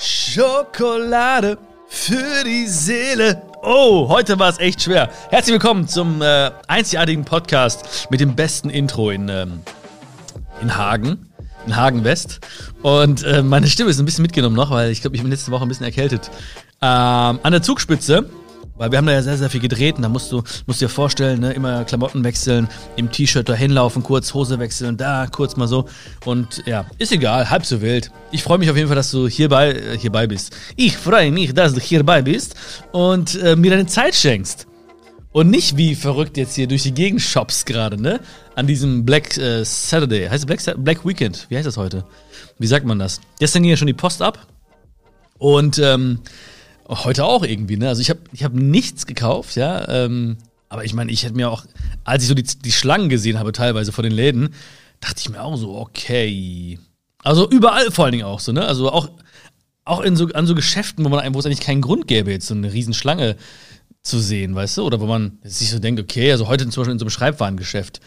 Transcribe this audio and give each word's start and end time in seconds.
Schokolade 0.00 1.58
für 1.88 2.44
die 2.44 2.68
Seele. 2.68 3.42
Oh, 3.64 4.08
heute 4.08 4.38
war 4.38 4.48
es 4.48 4.60
echt 4.60 4.82
schwer. 4.82 5.10
Herzlich 5.30 5.54
willkommen 5.54 5.88
zum 5.88 6.22
äh, 6.22 6.52
einzigartigen 6.68 7.24
Podcast 7.24 8.06
mit 8.08 8.20
dem 8.20 8.36
besten 8.36 8.70
Intro 8.70 9.10
in, 9.10 9.28
ähm, 9.28 9.60
in 10.62 10.76
Hagen, 10.76 11.32
in 11.66 11.74
Hagen 11.74 12.04
West. 12.04 12.38
Und 12.82 13.24
äh, 13.24 13.42
meine 13.42 13.66
Stimme 13.66 13.90
ist 13.90 13.98
ein 13.98 14.04
bisschen 14.04 14.22
mitgenommen 14.22 14.54
noch, 14.54 14.70
weil 14.70 14.92
ich 14.92 15.00
glaube, 15.00 15.16
ich 15.16 15.22
bin 15.22 15.32
letzte 15.32 15.50
Woche 15.50 15.64
ein 15.64 15.68
bisschen 15.68 15.86
erkältet. 15.86 16.30
Ähm, 16.80 17.40
an 17.42 17.50
der 17.50 17.62
Zugspitze 17.62 18.30
weil 18.78 18.90
wir 18.90 18.98
haben 18.98 19.06
da 19.06 19.12
ja 19.12 19.22
sehr, 19.22 19.36
sehr 19.36 19.50
viel 19.50 19.60
gedreht 19.60 19.96
und 19.96 20.02
da 20.02 20.08
musst 20.08 20.32
du, 20.32 20.42
musst 20.66 20.80
du 20.80 20.86
dir 20.86 20.88
vorstellen, 20.88 21.40
ne, 21.40 21.52
immer 21.52 21.84
Klamotten 21.84 22.24
wechseln, 22.24 22.68
im 22.96 23.10
T-Shirt 23.10 23.48
dahin 23.48 23.72
laufen, 23.72 24.02
kurz 24.02 24.32
Hose 24.32 24.58
wechseln, 24.58 24.96
da 24.96 25.26
kurz 25.26 25.56
mal 25.56 25.68
so. 25.68 25.86
Und 26.24 26.62
ja, 26.66 26.86
ist 26.98 27.12
egal, 27.12 27.50
halb 27.50 27.66
so 27.66 27.82
wild. 27.82 28.10
Ich 28.30 28.42
freue 28.42 28.58
mich 28.58 28.70
auf 28.70 28.76
jeden 28.76 28.88
Fall, 28.88 28.96
dass 28.96 29.10
du 29.10 29.28
hierbei, 29.28 29.72
äh, 29.72 29.98
hierbei 29.98 30.26
bist. 30.26 30.56
Ich 30.76 30.96
freue 30.96 31.30
mich, 31.30 31.52
dass 31.52 31.74
du 31.74 31.80
hierbei 31.80 32.22
bist 32.22 32.54
und 32.92 33.34
äh, 33.42 33.56
mir 33.56 33.70
deine 33.70 33.86
Zeit 33.86 34.14
schenkst. 34.14 34.66
Und 35.30 35.50
nicht 35.50 35.76
wie 35.76 35.94
verrückt 35.94 36.36
jetzt 36.36 36.54
hier 36.54 36.66
durch 36.66 36.84
die 36.84 36.94
Gegend 36.94 37.20
shops 37.20 37.64
gerade, 37.64 38.00
ne? 38.00 38.20
An 38.54 38.66
diesem 38.66 39.04
Black 39.04 39.36
äh, 39.36 39.62
Saturday. 39.62 40.28
Heißt 40.28 40.46
Black, 40.46 40.60
Black 40.78 41.06
Weekend? 41.06 41.46
Wie 41.48 41.56
heißt 41.56 41.66
das 41.66 41.76
heute? 41.76 42.04
Wie 42.58 42.66
sagt 42.66 42.86
man 42.86 42.98
das? 42.98 43.20
Gestern 43.38 43.62
ging 43.62 43.70
ja 43.70 43.76
schon 43.76 43.86
die 43.86 43.92
Post 43.92 44.22
ab. 44.22 44.46
Und 45.38 45.78
ähm, 45.78 46.20
Heute 46.88 47.24
auch 47.24 47.44
irgendwie, 47.44 47.76
ne? 47.76 47.88
Also 47.88 48.00
ich 48.00 48.10
habe 48.10 48.20
ich 48.32 48.44
hab 48.44 48.54
nichts 48.54 49.06
gekauft, 49.06 49.56
ja. 49.56 49.86
Ähm, 49.88 50.38
aber 50.68 50.84
ich 50.84 50.94
meine, 50.94 51.10
ich 51.12 51.24
hätte 51.24 51.34
mir 51.34 51.50
auch, 51.50 51.64
als 52.04 52.22
ich 52.22 52.28
so 52.28 52.34
die, 52.34 52.42
die 52.42 52.72
Schlangen 52.72 53.08
gesehen 53.08 53.38
habe, 53.38 53.52
teilweise 53.52 53.92
vor 53.92 54.02
den 54.02 54.12
Läden, 54.12 54.54
dachte 55.00 55.20
ich 55.20 55.28
mir 55.28 55.42
auch 55.42 55.56
so, 55.56 55.76
okay. 55.76 56.78
Also 57.22 57.48
überall 57.48 57.90
vor 57.90 58.04
allen 58.04 58.12
Dingen 58.12 58.24
auch 58.24 58.40
so, 58.40 58.52
ne? 58.52 58.66
Also 58.66 58.90
auch, 58.90 59.10
auch 59.84 60.00
in 60.00 60.16
so, 60.16 60.26
an 60.28 60.46
so 60.46 60.54
Geschäften, 60.54 61.04
wo 61.04 61.08
man 61.08 61.34
wo 61.34 61.38
es 61.38 61.46
eigentlich 61.46 61.60
keinen 61.60 61.82
Grund 61.82 62.06
gäbe, 62.06 62.30
jetzt 62.30 62.46
so 62.46 62.54
eine 62.54 62.72
Riesenschlange 62.72 63.36
zu 64.02 64.18
sehen, 64.18 64.54
weißt 64.54 64.78
du? 64.78 64.84
Oder 64.84 65.00
wo 65.00 65.06
man 65.06 65.38
sich 65.42 65.70
so 65.70 65.78
denkt, 65.78 66.00
okay, 66.00 66.32
also 66.32 66.48
heute 66.48 66.68
zum 66.68 66.82
Beispiel 66.82 66.92
in 66.92 66.98
so 66.98 67.04
einem 67.04 67.10
Schreibwarengeschäft, 67.10 68.00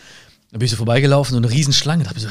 da 0.52 0.58
bin 0.58 0.66
ich 0.66 0.72
so 0.72 0.78
vorbeigelaufen, 0.78 1.34
so 1.34 1.38
eine 1.38 1.52
Riesenschlange, 1.52 2.04
da 2.04 2.10
habe 2.10 2.20
ich 2.20 2.26
so, 2.26 2.30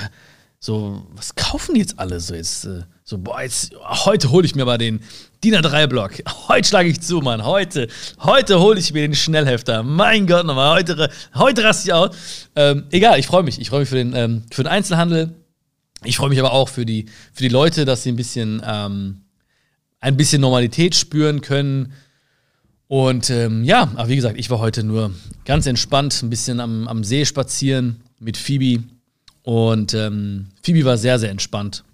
so, 0.62 1.06
was 1.12 1.34
kaufen 1.34 1.74
die 1.74 1.80
jetzt 1.80 1.98
alle 1.98 2.20
so 2.20 2.34
jetzt? 2.34 2.66
Äh, 2.66 2.82
so, 3.02 3.16
boah, 3.16 3.40
jetzt, 3.40 3.72
heute 3.82 4.30
hole 4.30 4.44
ich 4.44 4.54
mir 4.54 4.66
mal 4.66 4.76
den 4.76 5.00
DIN 5.42 5.54
A3-Block. 5.54 6.22
Heute 6.48 6.68
schlage 6.68 6.90
ich 6.90 7.00
zu, 7.00 7.20
Mann. 7.20 7.46
Heute, 7.46 7.88
heute 8.20 8.60
hole 8.60 8.78
ich 8.78 8.92
mir 8.92 9.00
den 9.00 9.14
Schnellhefter. 9.14 9.82
Mein 9.82 10.26
Gott, 10.26 10.44
nochmal, 10.44 10.76
heute, 10.76 11.10
heute 11.34 11.64
raste 11.64 11.88
ich 11.88 11.92
aus. 11.94 12.14
Ähm, 12.54 12.84
egal, 12.90 13.18
ich 13.18 13.26
freue 13.26 13.42
mich. 13.42 13.58
Ich 13.58 13.70
freue 13.70 13.80
mich 13.80 13.88
für 13.88 13.96
den, 13.96 14.12
ähm, 14.14 14.42
für 14.52 14.62
den 14.62 14.68
Einzelhandel. 14.68 15.34
Ich 16.04 16.18
freue 16.18 16.28
mich 16.28 16.38
aber 16.38 16.52
auch 16.52 16.68
für 16.68 16.84
die, 16.84 17.06
für 17.32 17.42
die 17.42 17.48
Leute, 17.48 17.86
dass 17.86 18.02
sie 18.02 18.12
ein 18.12 18.16
bisschen, 18.16 18.62
ähm, 18.62 19.22
ein 19.98 20.18
bisschen 20.18 20.42
Normalität 20.42 20.94
spüren 20.94 21.40
können. 21.40 21.94
Und 22.86 23.30
ähm, 23.30 23.64
ja, 23.64 23.90
aber 23.94 24.08
wie 24.08 24.16
gesagt, 24.16 24.38
ich 24.38 24.50
war 24.50 24.58
heute 24.58 24.84
nur 24.84 25.14
ganz 25.46 25.66
entspannt, 25.66 26.22
ein 26.22 26.28
bisschen 26.28 26.60
am, 26.60 26.86
am 26.86 27.02
See 27.02 27.24
spazieren 27.24 28.02
mit 28.18 28.36
Phoebe. 28.36 28.84
Und 29.42 29.94
ähm, 29.94 30.48
Phoebe 30.62 30.84
war 30.84 30.98
sehr, 30.98 31.18
sehr 31.18 31.30
entspannt. 31.30 31.84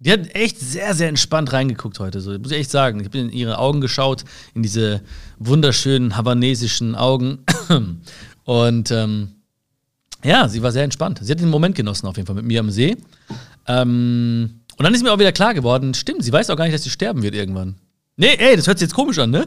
Die 0.00 0.12
hat 0.12 0.32
echt 0.34 0.60
sehr, 0.60 0.94
sehr 0.94 1.08
entspannt 1.08 1.52
reingeguckt 1.52 1.98
heute, 1.98 2.20
so 2.20 2.30
muss 2.38 2.52
ich 2.52 2.58
echt 2.58 2.70
sagen. 2.70 3.00
Ich 3.00 3.06
habe 3.06 3.18
in 3.18 3.30
ihre 3.30 3.58
Augen 3.58 3.80
geschaut, 3.80 4.24
in 4.54 4.62
diese 4.62 5.02
wunderschönen 5.38 6.16
havanesischen 6.16 6.94
Augen. 6.94 7.40
Und 8.44 8.90
ähm, 8.92 9.32
ja, 10.22 10.48
sie 10.48 10.62
war 10.62 10.70
sehr 10.70 10.84
entspannt. 10.84 11.18
Sie 11.22 11.32
hat 11.32 11.40
den 11.40 11.50
Moment 11.50 11.74
genossen, 11.74 12.06
auf 12.06 12.16
jeden 12.16 12.26
Fall, 12.26 12.36
mit 12.36 12.44
mir 12.44 12.60
am 12.60 12.70
See. 12.70 12.96
Ähm, 13.66 14.60
und 14.76 14.84
dann 14.84 14.94
ist 14.94 15.02
mir 15.02 15.12
auch 15.12 15.18
wieder 15.18 15.32
klar 15.32 15.54
geworden, 15.54 15.92
stimmt, 15.94 16.24
sie 16.24 16.32
weiß 16.32 16.50
auch 16.50 16.56
gar 16.56 16.64
nicht, 16.64 16.74
dass 16.74 16.84
sie 16.84 16.90
sterben 16.90 17.22
wird 17.22 17.34
irgendwann. 17.34 17.74
Nee, 18.16 18.36
ey, 18.38 18.56
das 18.56 18.66
hört 18.68 18.78
sich 18.78 18.86
jetzt 18.86 18.94
komisch 18.94 19.18
an, 19.18 19.30
ne? 19.30 19.46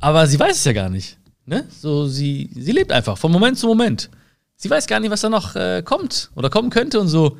Aber 0.00 0.26
sie 0.26 0.38
weiß 0.38 0.56
es 0.56 0.64
ja 0.64 0.72
gar 0.72 0.90
nicht. 0.90 1.18
Ne? 1.46 1.64
So, 1.70 2.06
sie, 2.06 2.50
sie 2.54 2.72
lebt 2.72 2.92
einfach 2.92 3.16
von 3.16 3.32
Moment 3.32 3.58
zu 3.58 3.66
Moment 3.66 4.10
sie 4.56 4.70
weiß 4.70 4.86
gar 4.86 5.00
nicht, 5.00 5.10
was 5.10 5.20
da 5.20 5.28
noch 5.28 5.54
äh, 5.54 5.82
kommt 5.84 6.30
oder 6.34 6.50
kommen 6.50 6.70
könnte 6.70 7.00
und 7.00 7.08
so. 7.08 7.38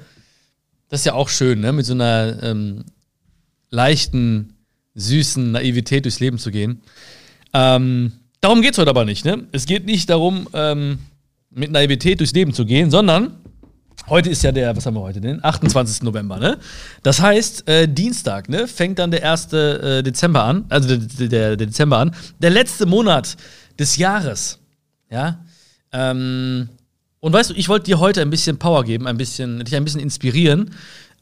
Das 0.89 1.01
ist 1.01 1.07
ja 1.07 1.15
auch 1.15 1.29
schön, 1.29 1.61
ne? 1.61 1.73
mit 1.73 1.85
so 1.85 1.95
einer 1.95 2.43
ähm, 2.43 2.85
leichten, 3.71 4.55
süßen 4.95 5.53
Naivität 5.53 6.05
durchs 6.05 6.21
Leben 6.21 6.39
zu 6.39 6.51
gehen. 6.51 6.83
Ähm, 7.53 8.13
darum 8.41 8.63
geht 8.63 8.73
es 8.73 8.79
heute 8.79 8.91
aber 8.91 9.05
nicht. 9.05 9.25
Ne? 9.25 9.47
Es 9.53 9.67
geht 9.67 9.87
nicht 9.87 10.09
darum, 10.09 10.49
ähm, 10.53 10.99
mit 11.51 11.71
Naivität 11.71 12.21
durchs 12.21 12.35
Leben 12.35 12.53
zu 12.53 12.65
gehen, 12.65 12.91
sondern 12.91 13.39
heute 14.09 14.31
ist 14.31 14.43
ja 14.43 14.53
der, 14.53 14.77
was 14.77 14.87
haben 14.87 14.95
wir 14.95 15.01
heute 15.01 15.21
denn? 15.21 15.43
28. 15.43 16.03
November, 16.03 16.39
ne? 16.39 16.59
Das 17.03 17.21
heißt, 17.21 17.69
äh, 17.69 17.89
Dienstag, 17.89 18.49
ne? 18.49 18.69
Fängt 18.69 18.99
dann 18.99 19.11
der 19.11 19.29
1. 19.29 19.53
Äh, 19.53 20.03
Dezember 20.03 20.45
an, 20.45 20.67
also 20.69 20.89
der, 20.89 20.99
der, 20.99 21.29
der, 21.29 21.67
Dezember 21.67 21.99
an. 21.99 22.15
Der 22.39 22.51
letzte 22.51 22.85
Monat 22.87 23.37
des 23.79 23.97
Jahres. 23.97 24.59
Ja. 25.11 25.41
Ähm, 25.93 26.69
und 27.27 27.33
weißt 27.33 27.51
du, 27.51 27.55
ich 27.55 27.69
wollte 27.69 27.87
dir 27.87 27.99
heute 27.99 28.23
ein 28.23 28.31
bisschen 28.31 28.57
Power 28.57 28.85
geben, 28.85 29.09
ein 29.09 29.17
bisschen, 29.17 29.65
dich 29.65 29.75
ein 29.75 29.83
bisschen 29.83 30.01
inspirieren, 30.01 30.71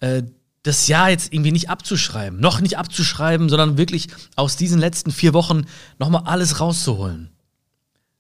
äh, 0.01 0.23
das 0.63 0.87
Jahr 0.87 1.09
jetzt 1.09 1.33
irgendwie 1.33 1.51
nicht 1.51 1.71
abzuschreiben, 1.71 2.39
noch 2.39 2.61
nicht 2.61 2.77
abzuschreiben, 2.77 3.49
sondern 3.49 3.79
wirklich 3.79 4.09
aus 4.37 4.57
diesen 4.57 4.79
letzten 4.79 5.13
vier 5.13 5.33
Wochen 5.33 5.65
nochmal 5.99 6.25
alles 6.27 6.61
rauszuholen. 6.61 7.31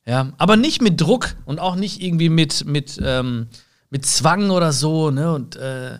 Ja, 0.06 0.33
aber 0.39 0.56
nicht 0.56 0.81
mit 0.81 0.99
Druck 0.99 1.37
und 1.44 1.61
auch 1.61 1.77
nicht 1.77 2.00
irgendwie 2.00 2.31
mit, 2.31 2.65
mit, 2.65 2.99
ähm, 3.05 3.49
mit 3.91 4.06
Zwang 4.06 4.49
oder 4.49 4.73
so, 4.73 5.11
ne? 5.11 5.34
Und 5.34 5.56
äh, 5.56 5.99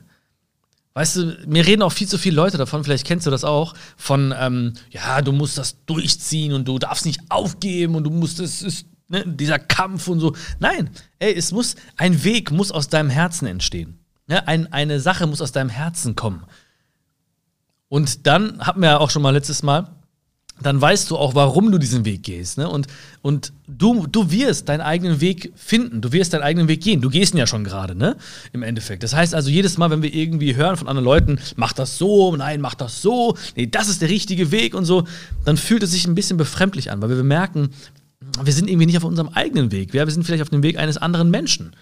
weißt 0.95 1.17
du, 1.17 1.37
mir 1.47 1.67
reden 1.67 1.83
auch 1.83 1.93
viel 1.93 2.09
zu 2.09 2.17
viele 2.17 2.37
Leute 2.37 2.57
davon, 2.57 2.83
vielleicht 2.83 3.07
kennst 3.07 3.27
du 3.27 3.31
das 3.31 3.45
auch, 3.45 3.75
von 3.99 4.33
ähm, 4.39 4.73
ja, 4.89 5.21
du 5.21 5.33
musst 5.33 5.59
das 5.59 5.85
durchziehen 5.85 6.55
und 6.55 6.67
du 6.67 6.79
darfst 6.79 7.05
nicht 7.05 7.21
aufgeben 7.29 7.95
und 7.95 8.05
du 8.05 8.11
musst 8.11 8.41
es 8.41 8.63
ist 8.63 8.87
ne, 9.09 9.25
dieser 9.27 9.59
Kampf 9.59 10.09
und 10.09 10.21
so. 10.21 10.35
Nein, 10.59 10.91
ey, 11.19 11.35
es 11.35 11.53
muss, 11.53 11.77
ein 11.97 12.25
Weg 12.25 12.51
muss 12.51 12.73
aus 12.73 12.89
deinem 12.89 13.11
Herzen 13.11 13.47
entstehen. 13.47 13.99
Ne? 14.27 14.47
Ein, 14.47 14.73
eine 14.73 15.01
Sache 15.01 15.27
muss 15.27 15.41
aus 15.41 15.53
deinem 15.53 15.71
Herzen 15.71 16.17
kommen. 16.17 16.45
Und 17.89 18.27
dann 18.27 18.61
hatten 18.61 18.81
wir 18.81 18.91
ja 18.91 18.99
auch 18.99 19.11
schon 19.11 19.23
mal 19.23 19.31
letztes 19.31 19.63
Mal, 19.63 19.89
dann 20.63 20.81
weißt 20.81 21.11
du 21.11 21.17
auch, 21.17 21.35
warum 21.35 21.73
du 21.73 21.79
diesen 21.79 22.05
Weg 22.05 22.23
gehst. 22.23 22.59
Ne? 22.59 22.69
Und, 22.69 22.87
und 23.23 23.53
du, 23.67 24.07
du 24.07 24.31
wirst 24.31 24.69
deinen 24.69 24.83
eigenen 24.83 25.21
Weg 25.21 25.53
finden. 25.57 26.01
Du 26.01 26.13
wirst 26.13 26.33
deinen 26.33 26.43
eigenen 26.43 26.69
Weg 26.69 26.81
gehen. 26.81 27.01
Du 27.01 27.11
gehst 27.11 27.35
ihn 27.35 27.39
ja 27.39 27.47
schon 27.49 27.65
gerade, 27.65 27.97
ne? 27.97 28.17
Im 28.53 28.63
Endeffekt. 28.63 29.03
Das 29.03 29.15
heißt 29.15 29.35
also, 29.35 29.51
jedes 29.51 29.79
Mal, 29.79 29.91
wenn 29.91 30.03
wir 30.03 30.15
irgendwie 30.15 30.55
hören 30.55 30.77
von 30.77 30.87
anderen 30.87 31.05
Leuten, 31.05 31.41
mach 31.57 31.73
das 31.73 31.99
so, 31.99 32.37
nein, 32.37 32.61
mach 32.61 32.77
das 32.77 33.03
so, 33.03 33.37
nee, 33.57 33.67
das 33.67 33.89
ist 33.89 34.01
der 34.01 34.09
richtige 34.09 34.53
Weg 34.53 34.75
und 34.75 34.85
so, 34.85 35.05
dann 35.45 35.57
fühlt 35.57 35.83
es 35.83 35.91
sich 35.91 36.07
ein 36.07 36.15
bisschen 36.15 36.37
befremdlich 36.37 36.93
an, 36.93 37.03
weil 37.03 37.09
wir 37.09 37.25
merken, 37.25 37.71
wir 38.43 38.53
sind 38.53 38.69
irgendwie 38.69 38.87
nicht 38.87 38.97
auf 38.97 39.05
unserem 39.05 39.29
eigenen 39.29 39.73
Weg. 39.73 39.93
Wir 39.93 40.09
sind 40.11 40.25
vielleicht 40.25 40.43
auf 40.43 40.51
dem 40.51 40.63
Weg 40.63 40.79
eines 40.79 40.97
anderen 40.97 41.31
Menschen. 41.31 41.75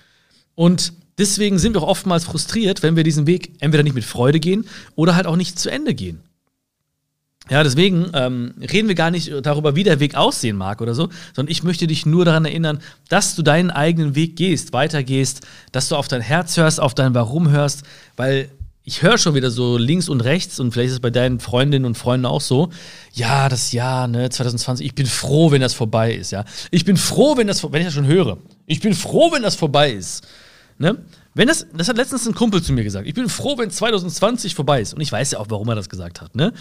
Und 0.54 0.92
deswegen 1.18 1.58
sind 1.58 1.74
wir 1.74 1.82
auch 1.82 1.88
oftmals 1.88 2.24
frustriert, 2.24 2.82
wenn 2.82 2.96
wir 2.96 3.04
diesen 3.04 3.26
Weg 3.26 3.52
entweder 3.60 3.82
nicht 3.82 3.94
mit 3.94 4.04
Freude 4.04 4.40
gehen 4.40 4.66
oder 4.94 5.14
halt 5.14 5.26
auch 5.26 5.36
nicht 5.36 5.58
zu 5.58 5.70
Ende 5.70 5.94
gehen. 5.94 6.20
Ja, 7.50 7.64
deswegen 7.64 8.10
ähm, 8.14 8.54
reden 8.60 8.86
wir 8.86 8.94
gar 8.94 9.10
nicht 9.10 9.32
darüber, 9.42 9.74
wie 9.74 9.82
der 9.82 9.98
Weg 9.98 10.14
aussehen 10.14 10.56
mag 10.56 10.80
oder 10.80 10.94
so, 10.94 11.08
sondern 11.34 11.50
ich 11.50 11.64
möchte 11.64 11.88
dich 11.88 12.06
nur 12.06 12.24
daran 12.24 12.44
erinnern, 12.44 12.80
dass 13.08 13.34
du 13.34 13.42
deinen 13.42 13.70
eigenen 13.70 14.14
Weg 14.14 14.36
gehst, 14.36 14.72
weitergehst, 14.72 15.44
dass 15.72 15.88
du 15.88 15.96
auf 15.96 16.06
dein 16.06 16.20
Herz 16.20 16.56
hörst, 16.56 16.80
auf 16.80 16.94
dein 16.94 17.14
Warum 17.14 17.50
hörst, 17.50 17.82
weil 18.16 18.48
ich 18.84 19.02
höre 19.02 19.16
schon 19.18 19.34
wieder 19.34 19.50
so 19.50 19.76
links 19.76 20.08
und 20.08 20.22
rechts 20.22 20.58
und 20.58 20.72
vielleicht 20.72 20.88
ist 20.88 20.94
es 20.94 21.00
bei 21.00 21.10
deinen 21.10 21.38
Freundinnen 21.38 21.84
und 21.84 21.96
Freunden 21.96 22.26
auch 22.26 22.40
so. 22.40 22.70
Ja, 23.12 23.48
das 23.48 23.72
Jahr, 23.72 24.08
ne, 24.08 24.28
2020, 24.28 24.84
ich 24.84 24.94
bin 24.94 25.06
froh, 25.06 25.52
wenn 25.52 25.60
das 25.60 25.74
vorbei 25.74 26.12
ist, 26.12 26.32
ja. 26.32 26.44
Ich 26.70 26.84
bin 26.84 26.96
froh, 26.96 27.36
wenn 27.36 27.46
das, 27.46 27.62
wenn 27.62 27.80
ich 27.80 27.86
das 27.86 27.94
schon 27.94 28.06
höre. 28.06 28.38
Ich 28.66 28.80
bin 28.80 28.94
froh, 28.94 29.30
wenn 29.32 29.42
das 29.42 29.54
vorbei 29.54 29.92
ist. 29.92 30.26
Ne? 30.78 31.04
Wenn 31.34 31.48
das, 31.48 31.66
das 31.72 31.88
hat 31.88 31.96
letztens 31.96 32.26
ein 32.26 32.34
Kumpel 32.34 32.62
zu 32.62 32.72
mir 32.72 32.82
gesagt. 32.82 33.06
Ich 33.06 33.14
bin 33.14 33.28
froh, 33.28 33.56
wenn 33.56 33.70
2020 33.70 34.54
vorbei 34.54 34.80
ist. 34.80 34.94
Und 34.94 35.00
ich 35.00 35.12
weiß 35.12 35.30
ja 35.30 35.38
auch, 35.38 35.46
warum 35.48 35.68
er 35.68 35.76
das 35.76 35.88
gesagt 35.88 36.20
hat, 36.20 36.34
ne? 36.34 36.52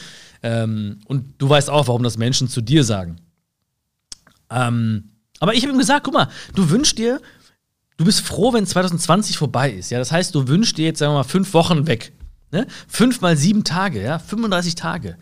Ähm, 0.43 0.99
und 1.05 1.33
du 1.39 1.49
weißt 1.49 1.69
auch, 1.69 1.87
warum 1.87 2.03
das 2.03 2.17
Menschen 2.17 2.47
zu 2.47 2.61
dir 2.61 2.83
sagen. 2.83 3.17
Ähm, 4.49 5.11
aber 5.39 5.55
ich 5.55 5.63
habe 5.63 5.73
ihm 5.73 5.79
gesagt, 5.79 6.05
guck 6.05 6.13
mal, 6.13 6.29
du 6.55 6.69
wünschst 6.69 6.97
dir 6.97 7.19
du 8.01 8.05
bist 8.05 8.21
froh, 8.21 8.51
wenn 8.51 8.65
2020 8.65 9.37
vorbei 9.37 9.71
ist. 9.71 9.91
Ja, 9.91 9.99
das 9.99 10.11
heißt, 10.11 10.33
du 10.33 10.47
wünschst 10.47 10.77
dir 10.77 10.85
jetzt, 10.85 10.99
sagen 10.99 11.13
wir 11.13 11.19
mal, 11.19 11.23
fünf 11.23 11.53
Wochen 11.53 11.85
weg. 11.85 12.13
Ne? 12.51 12.65
Fünf 12.87 13.21
mal 13.21 13.37
sieben 13.37 13.63
Tage, 13.63 14.01
ja, 14.01 14.17
35 14.17 14.75
Tage. 14.75 15.17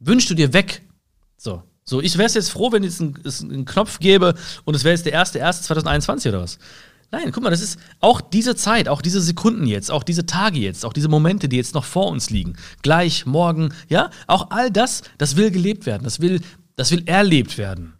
Wünschst 0.00 0.28
du 0.28 0.34
dir 0.34 0.52
weg. 0.52 0.82
So. 1.36 1.62
So, 1.84 2.00
ich 2.00 2.18
wäre 2.18 2.30
jetzt 2.30 2.50
froh, 2.50 2.70
wenn 2.72 2.84
es 2.84 3.00
einen, 3.00 3.64
Knopf 3.64 3.98
gäbe 4.00 4.34
und 4.64 4.74
es 4.74 4.84
wäre 4.84 4.94
jetzt 4.94 5.06
der 5.06 5.12
erste, 5.12 5.38
erste 5.38 5.64
2021 5.64 6.28
oder 6.30 6.42
was. 6.42 6.58
Nein, 7.12 7.32
guck 7.32 7.42
mal, 7.42 7.50
das 7.50 7.62
ist 7.62 7.78
auch 7.98 8.20
diese 8.20 8.54
Zeit, 8.54 8.88
auch 8.88 9.02
diese 9.02 9.20
Sekunden 9.20 9.66
jetzt, 9.66 9.90
auch 9.90 10.04
diese 10.04 10.26
Tage 10.26 10.60
jetzt, 10.60 10.84
auch 10.84 10.92
diese 10.92 11.08
Momente, 11.08 11.48
die 11.48 11.56
jetzt 11.56 11.74
noch 11.74 11.84
vor 11.84 12.08
uns 12.08 12.30
liegen. 12.30 12.56
Gleich, 12.82 13.26
morgen, 13.26 13.72
ja, 13.88 14.10
auch 14.26 14.50
all 14.50 14.70
das, 14.70 15.02
das 15.18 15.36
will 15.36 15.50
gelebt 15.50 15.86
werden, 15.86 16.04
das 16.04 16.20
will, 16.20 16.40
das 16.76 16.92
will 16.92 17.02
erlebt 17.06 17.58
werden. 17.58 17.94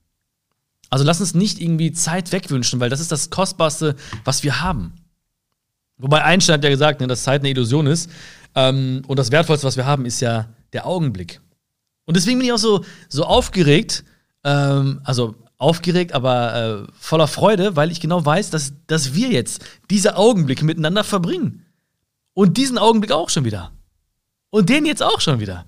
Also 0.90 1.04
lass 1.04 1.20
uns 1.20 1.34
nicht 1.34 1.60
irgendwie 1.60 1.92
Zeit 1.92 2.32
wegwünschen, 2.32 2.80
weil 2.80 2.90
das 2.90 3.00
ist 3.00 3.12
das 3.12 3.30
Kostbarste, 3.30 3.96
was 4.24 4.42
wir 4.42 4.60
haben. 4.60 4.92
Wobei 5.96 6.24
Einstein 6.24 6.54
hat 6.54 6.64
ja 6.64 6.70
gesagt, 6.70 7.00
ne, 7.00 7.06
dass 7.06 7.22
Zeit 7.22 7.42
eine 7.42 7.50
Illusion 7.50 7.86
ist. 7.86 8.10
Ähm, 8.54 9.02
und 9.06 9.18
das 9.18 9.30
Wertvollste, 9.30 9.66
was 9.66 9.76
wir 9.76 9.86
haben, 9.86 10.04
ist 10.04 10.20
ja 10.20 10.48
der 10.72 10.86
Augenblick. 10.86 11.40
Und 12.06 12.16
deswegen 12.16 12.38
bin 12.38 12.46
ich 12.46 12.52
auch 12.52 12.58
so, 12.58 12.84
so 13.08 13.24
aufgeregt, 13.24 14.04
ähm, 14.42 15.00
also 15.04 15.36
aufgeregt, 15.58 16.12
aber 16.12 16.86
äh, 16.88 16.92
voller 16.98 17.28
Freude, 17.28 17.76
weil 17.76 17.92
ich 17.92 18.00
genau 18.00 18.24
weiß, 18.24 18.50
dass, 18.50 18.72
dass 18.86 19.14
wir 19.14 19.28
jetzt 19.28 19.62
diese 19.90 20.16
Augenblicke 20.16 20.64
miteinander 20.64 21.04
verbringen. 21.04 21.66
Und 22.32 22.56
diesen 22.56 22.78
Augenblick 22.78 23.12
auch 23.12 23.28
schon 23.28 23.44
wieder. 23.44 23.70
Und 24.48 24.70
den 24.70 24.86
jetzt 24.86 25.02
auch 25.02 25.20
schon 25.20 25.38
wieder. 25.38 25.66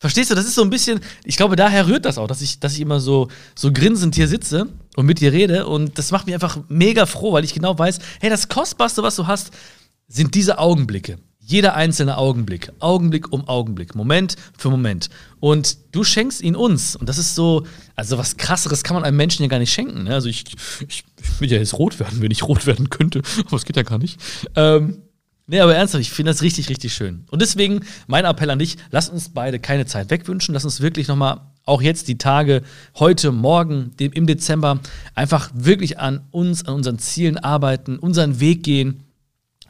Verstehst 0.00 0.30
du, 0.30 0.36
das 0.36 0.46
ist 0.46 0.54
so 0.54 0.62
ein 0.62 0.70
bisschen, 0.70 1.00
ich 1.24 1.36
glaube, 1.36 1.56
daher 1.56 1.88
rührt 1.88 2.04
das 2.04 2.18
auch, 2.18 2.28
dass 2.28 2.40
ich, 2.40 2.60
dass 2.60 2.74
ich 2.74 2.80
immer 2.80 3.00
so, 3.00 3.28
so 3.56 3.72
grinsend 3.72 4.14
hier 4.14 4.28
sitze 4.28 4.68
und 4.94 5.06
mit 5.06 5.20
dir 5.20 5.32
rede. 5.32 5.66
Und 5.66 5.98
das 5.98 6.12
macht 6.12 6.26
mich 6.26 6.34
einfach 6.34 6.58
mega 6.68 7.04
froh, 7.04 7.32
weil 7.32 7.44
ich 7.44 7.52
genau 7.52 7.76
weiß, 7.76 7.98
hey, 8.20 8.30
das 8.30 8.48
Kostbarste, 8.48 9.02
was 9.02 9.16
du 9.16 9.26
hast, 9.26 9.50
sind 10.06 10.36
diese 10.36 10.58
Augenblicke. 10.58 11.18
Jeder 11.40 11.74
einzelne 11.74 12.16
Augenblick. 12.16 12.70
Augenblick 12.78 13.32
um 13.32 13.48
Augenblick. 13.48 13.96
Moment 13.96 14.36
für 14.56 14.70
Moment. 14.70 15.08
Und 15.40 15.78
du 15.92 16.04
schenkst 16.04 16.42
ihn 16.42 16.54
uns. 16.54 16.94
Und 16.94 17.08
das 17.08 17.18
ist 17.18 17.34
so, 17.34 17.66
also 17.96 18.18
was 18.18 18.36
krasseres 18.36 18.84
kann 18.84 18.94
man 18.94 19.02
einem 19.02 19.16
Menschen 19.16 19.42
ja 19.42 19.48
gar 19.48 19.58
nicht 19.58 19.72
schenken. 19.72 20.04
Ne? 20.04 20.14
Also 20.14 20.28
ich, 20.28 20.44
ich, 20.86 21.04
ich 21.20 21.40
würde 21.40 21.54
ja 21.54 21.60
jetzt 21.60 21.74
rot 21.74 21.98
werden, 21.98 22.20
wenn 22.20 22.30
ich 22.30 22.44
rot 22.44 22.66
werden 22.66 22.90
könnte. 22.90 23.22
Aber 23.46 23.56
es 23.56 23.64
geht 23.64 23.76
ja 23.76 23.82
gar 23.82 23.98
nicht. 23.98 24.20
Ähm, 24.54 25.02
Nee, 25.50 25.60
aber 25.60 25.74
ernsthaft, 25.74 26.02
ich 26.02 26.10
finde 26.10 26.30
das 26.30 26.42
richtig, 26.42 26.68
richtig 26.68 26.92
schön. 26.92 27.24
Und 27.30 27.40
deswegen 27.40 27.80
mein 28.06 28.26
Appell 28.26 28.50
an 28.50 28.58
dich, 28.58 28.76
lass 28.90 29.08
uns 29.08 29.30
beide 29.30 29.58
keine 29.58 29.86
Zeit 29.86 30.10
wegwünschen, 30.10 30.52
lass 30.52 30.66
uns 30.66 30.82
wirklich 30.82 31.08
nochmal, 31.08 31.40
auch 31.64 31.80
jetzt 31.80 32.08
die 32.08 32.18
Tage, 32.18 32.62
heute, 32.98 33.32
morgen, 33.32 33.92
im 33.98 34.26
Dezember, 34.26 34.78
einfach 35.14 35.50
wirklich 35.54 35.98
an 35.98 36.20
uns, 36.32 36.66
an 36.66 36.74
unseren 36.74 36.98
Zielen 36.98 37.38
arbeiten, 37.38 37.98
unseren 37.98 38.40
Weg 38.40 38.62
gehen, 38.62 39.04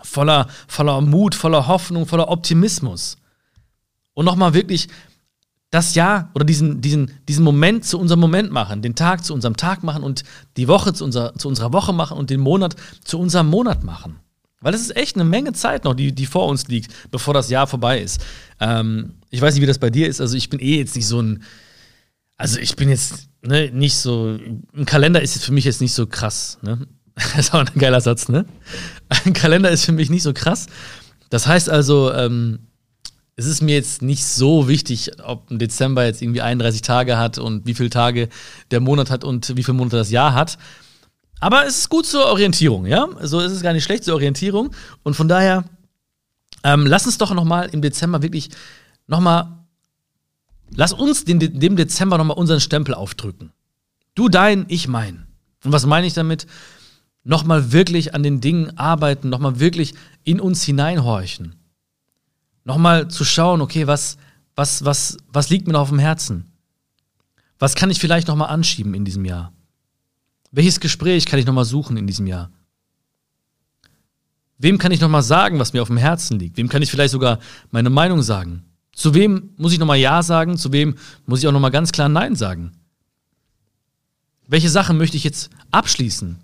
voller, 0.03 0.49
voller 0.67 1.01
Mut, 1.01 1.37
voller 1.37 1.69
Hoffnung, 1.69 2.07
voller 2.07 2.29
Optimismus. 2.29 3.17
Und 4.15 4.25
nochmal 4.25 4.55
wirklich 4.55 4.89
das 5.71 5.95
Jahr 5.95 6.33
oder 6.35 6.45
diesen, 6.45 6.81
diesen, 6.81 7.13
diesen 7.29 7.45
Moment 7.45 7.85
zu 7.85 8.01
unserem 8.01 8.21
Moment 8.21 8.51
machen, 8.51 8.83
den 8.83 8.97
Tag 8.97 9.25
zu 9.25 9.33
unserem 9.33 9.57
Tag 9.57 9.85
machen 9.85 10.03
und 10.03 10.25
die 10.57 10.67
Woche 10.67 10.93
zu, 10.93 11.05
unser, 11.05 11.37
zu 11.37 11.47
unserer 11.47 11.73
Woche 11.73 11.93
machen 11.93 12.19
und 12.19 12.31
den 12.31 12.41
Monat 12.41 12.75
zu 13.05 13.21
unserem 13.21 13.47
Monat 13.49 13.85
machen. 13.85 14.19
Weil 14.60 14.75
es 14.75 14.81
ist 14.81 14.96
echt 14.96 15.16
eine 15.16 15.25
Menge 15.25 15.52
Zeit 15.52 15.84
noch, 15.84 15.94
die, 15.94 16.12
die 16.12 16.26
vor 16.26 16.46
uns 16.46 16.66
liegt, 16.66 16.93
bevor 17.10 17.32
das 17.32 17.49
Jahr 17.49 17.66
vorbei 17.66 18.00
ist. 18.00 18.20
Ähm, 18.60 19.14
ich 19.31 19.40
weiß 19.40 19.55
nicht, 19.55 19.62
wie 19.62 19.66
das 19.66 19.78
bei 19.78 19.90
dir 19.90 20.08
ist. 20.08 20.20
Also 20.20 20.37
ich 20.37 20.50
bin 20.50 20.60
eh 20.60 20.78
jetzt 20.78 20.96
nicht 20.96 21.06
so 21.06 21.20
ein. 21.20 21.43
Also 22.37 22.58
ich 22.58 22.76
bin 22.76 22.88
jetzt 22.88 23.28
ne, 23.43 23.70
nicht 23.70 23.96
so. 23.96 24.38
Ein 24.75 24.87
Kalender 24.87 25.22
ist 25.22 25.34
jetzt 25.34 25.44
für 25.44 25.52
mich 25.52 25.64
jetzt 25.64 25.81
nicht 25.81 25.94
so 25.94 26.06
krass. 26.06 26.58
Ne? 26.62 26.87
Das 27.14 27.46
ist 27.46 27.55
auch 27.55 27.58
ein 27.58 27.78
geiler 27.78 28.00
Satz, 28.00 28.28
ne? 28.28 28.46
Ein 29.08 29.32
Kalender 29.32 29.70
ist 29.70 29.84
für 29.84 29.93
mich 29.93 30.08
nicht 30.08 30.22
so 30.22 30.32
krass. 30.32 30.69
Das 31.31 31.49
heißt 31.49 31.69
also, 31.69 32.12
ähm, 32.12 32.60
es 33.34 33.46
ist 33.46 33.60
mir 33.60 33.75
jetzt 33.75 34.02
nicht 34.02 34.25
so 34.25 34.69
wichtig, 34.69 35.12
ob 35.25 35.50
ein 35.50 35.58
Dezember 35.58 36.05
jetzt 36.05 36.22
irgendwie 36.22 36.43
31 36.43 36.82
Tage 36.82 37.19
hat 37.19 37.38
und 37.38 37.66
wie 37.66 37.75
viele 37.75 37.90
Tage 37.90 38.28
der 38.70 38.81
Monat 38.81 39.10
hat 39.10 39.25
und 39.25 39.56
wie 39.56 39.62
viele 39.62 39.76
Monate 39.76 39.96
das 39.96 40.10
Jahr 40.10 40.34
hat. 40.34 40.58
Aber 41.40 41.67
es 41.67 41.79
ist 41.79 41.88
gut 41.88 42.06
zur 42.06 42.26
Orientierung, 42.26 42.87
ja? 42.87 43.06
So 43.23 43.40
ist 43.40 43.52
es 43.52 43.62
gar 43.62 43.73
nicht 43.73 43.85
schlecht 43.85 44.05
zur 44.05 44.14
Orientierung. 44.14 44.73
Und 45.02 45.14
von 45.14 45.29
daher, 45.29 45.64
ähm, 46.64 46.87
lass 46.87 47.06
uns 47.06 47.19
doch 47.19 47.32
noch 47.32 47.44
mal 47.44 47.69
im 47.70 47.82
Dezember 47.82 48.23
wirklich 48.23 48.50
noch 49.06 49.20
mal, 49.20 49.64
lass 50.70 50.93
uns 50.93 51.25
den, 51.25 51.38
dem 51.38 51.76
Dezember 51.76 52.19
noch 52.19 52.25
mal 52.25 52.35
unseren 52.35 52.61
Stempel 52.61 52.94
aufdrücken. 52.94 53.52
Du 54.14 54.29
dein, 54.29 54.67
ich 54.69 54.88
mein. 54.88 55.26
Und 55.64 55.73
was 55.73 55.87
meine 55.87 56.06
ich 56.06 56.14
damit? 56.14 56.46
Noch 57.25 57.44
mal 57.44 57.73
wirklich 57.73 58.14
an 58.14 58.23
den 58.23 58.41
Dingen 58.41 58.76
arbeiten, 58.76 59.29
noch 59.29 59.38
mal 59.38 59.61
wirklich 59.61 59.94
in 60.25 60.41
uns 60.41 60.64
hineinhorchen. 60.64 61.55
Noch 62.64 62.79
mal 62.79 63.08
zu 63.08 63.25
schauen, 63.25 63.61
okay, 63.61 63.87
was, 63.87 64.19
was, 64.56 64.84
was, 64.84 65.17
was 65.29 65.50
liegt 65.50 65.67
mir 65.67 65.75
noch 65.75 65.82
auf 65.82 65.88
dem 65.88 65.99
Herzen? 65.99 66.50
Was 67.58 67.75
kann 67.75 67.91
ich 67.91 67.99
vielleicht 67.99 68.29
noch 68.29 68.37
mal 68.37 68.46
anschieben 68.46 68.94
in 68.94 69.05
diesem 69.05 69.25
Jahr? 69.25 69.52
Welches 70.50 70.81
Gespräch 70.81 71.27
kann 71.27 71.39
ich 71.39 71.47
nochmal 71.47 71.65
suchen 71.65 71.97
in 71.97 72.06
diesem 72.06 72.27
Jahr? 72.27 72.50
Wem 74.59 74.79
kann 74.79 74.93
ich 74.93 75.00
nochmal 75.00 75.23
sagen, 75.23 75.59
was 75.59 75.73
mir 75.73 75.83
auf 75.83 75.89
dem 75.89 75.97
Herzen 75.97 76.39
liegt? 76.39 76.56
Wem 76.56 76.69
kann 76.69 76.83
ich 76.83 76.91
vielleicht 76.91 77.12
sogar 77.12 77.39
meine 77.71 77.91
Meinung 77.91 78.23
sagen? 78.23 78.65
Zu 78.93 79.15
wem 79.15 79.50
muss 79.56 79.73
ich 79.73 79.79
nochmal 79.79 79.99
Ja 79.99 80.23
sagen? 80.23 80.56
Zu 80.59 80.73
wem 80.73 80.97
muss 81.27 81.39
ich 81.39 81.47
auch 81.47 81.53
nochmal 81.53 81.71
ganz 81.71 81.93
klar 81.93 82.09
Nein 82.09 82.35
sagen? 82.35 82.73
Welche 84.49 84.71
Sachen 84.71 84.97
möchte 84.97 85.17
ich 85.17 85.23
jetzt 85.23 85.50
abschließen? 85.71 86.41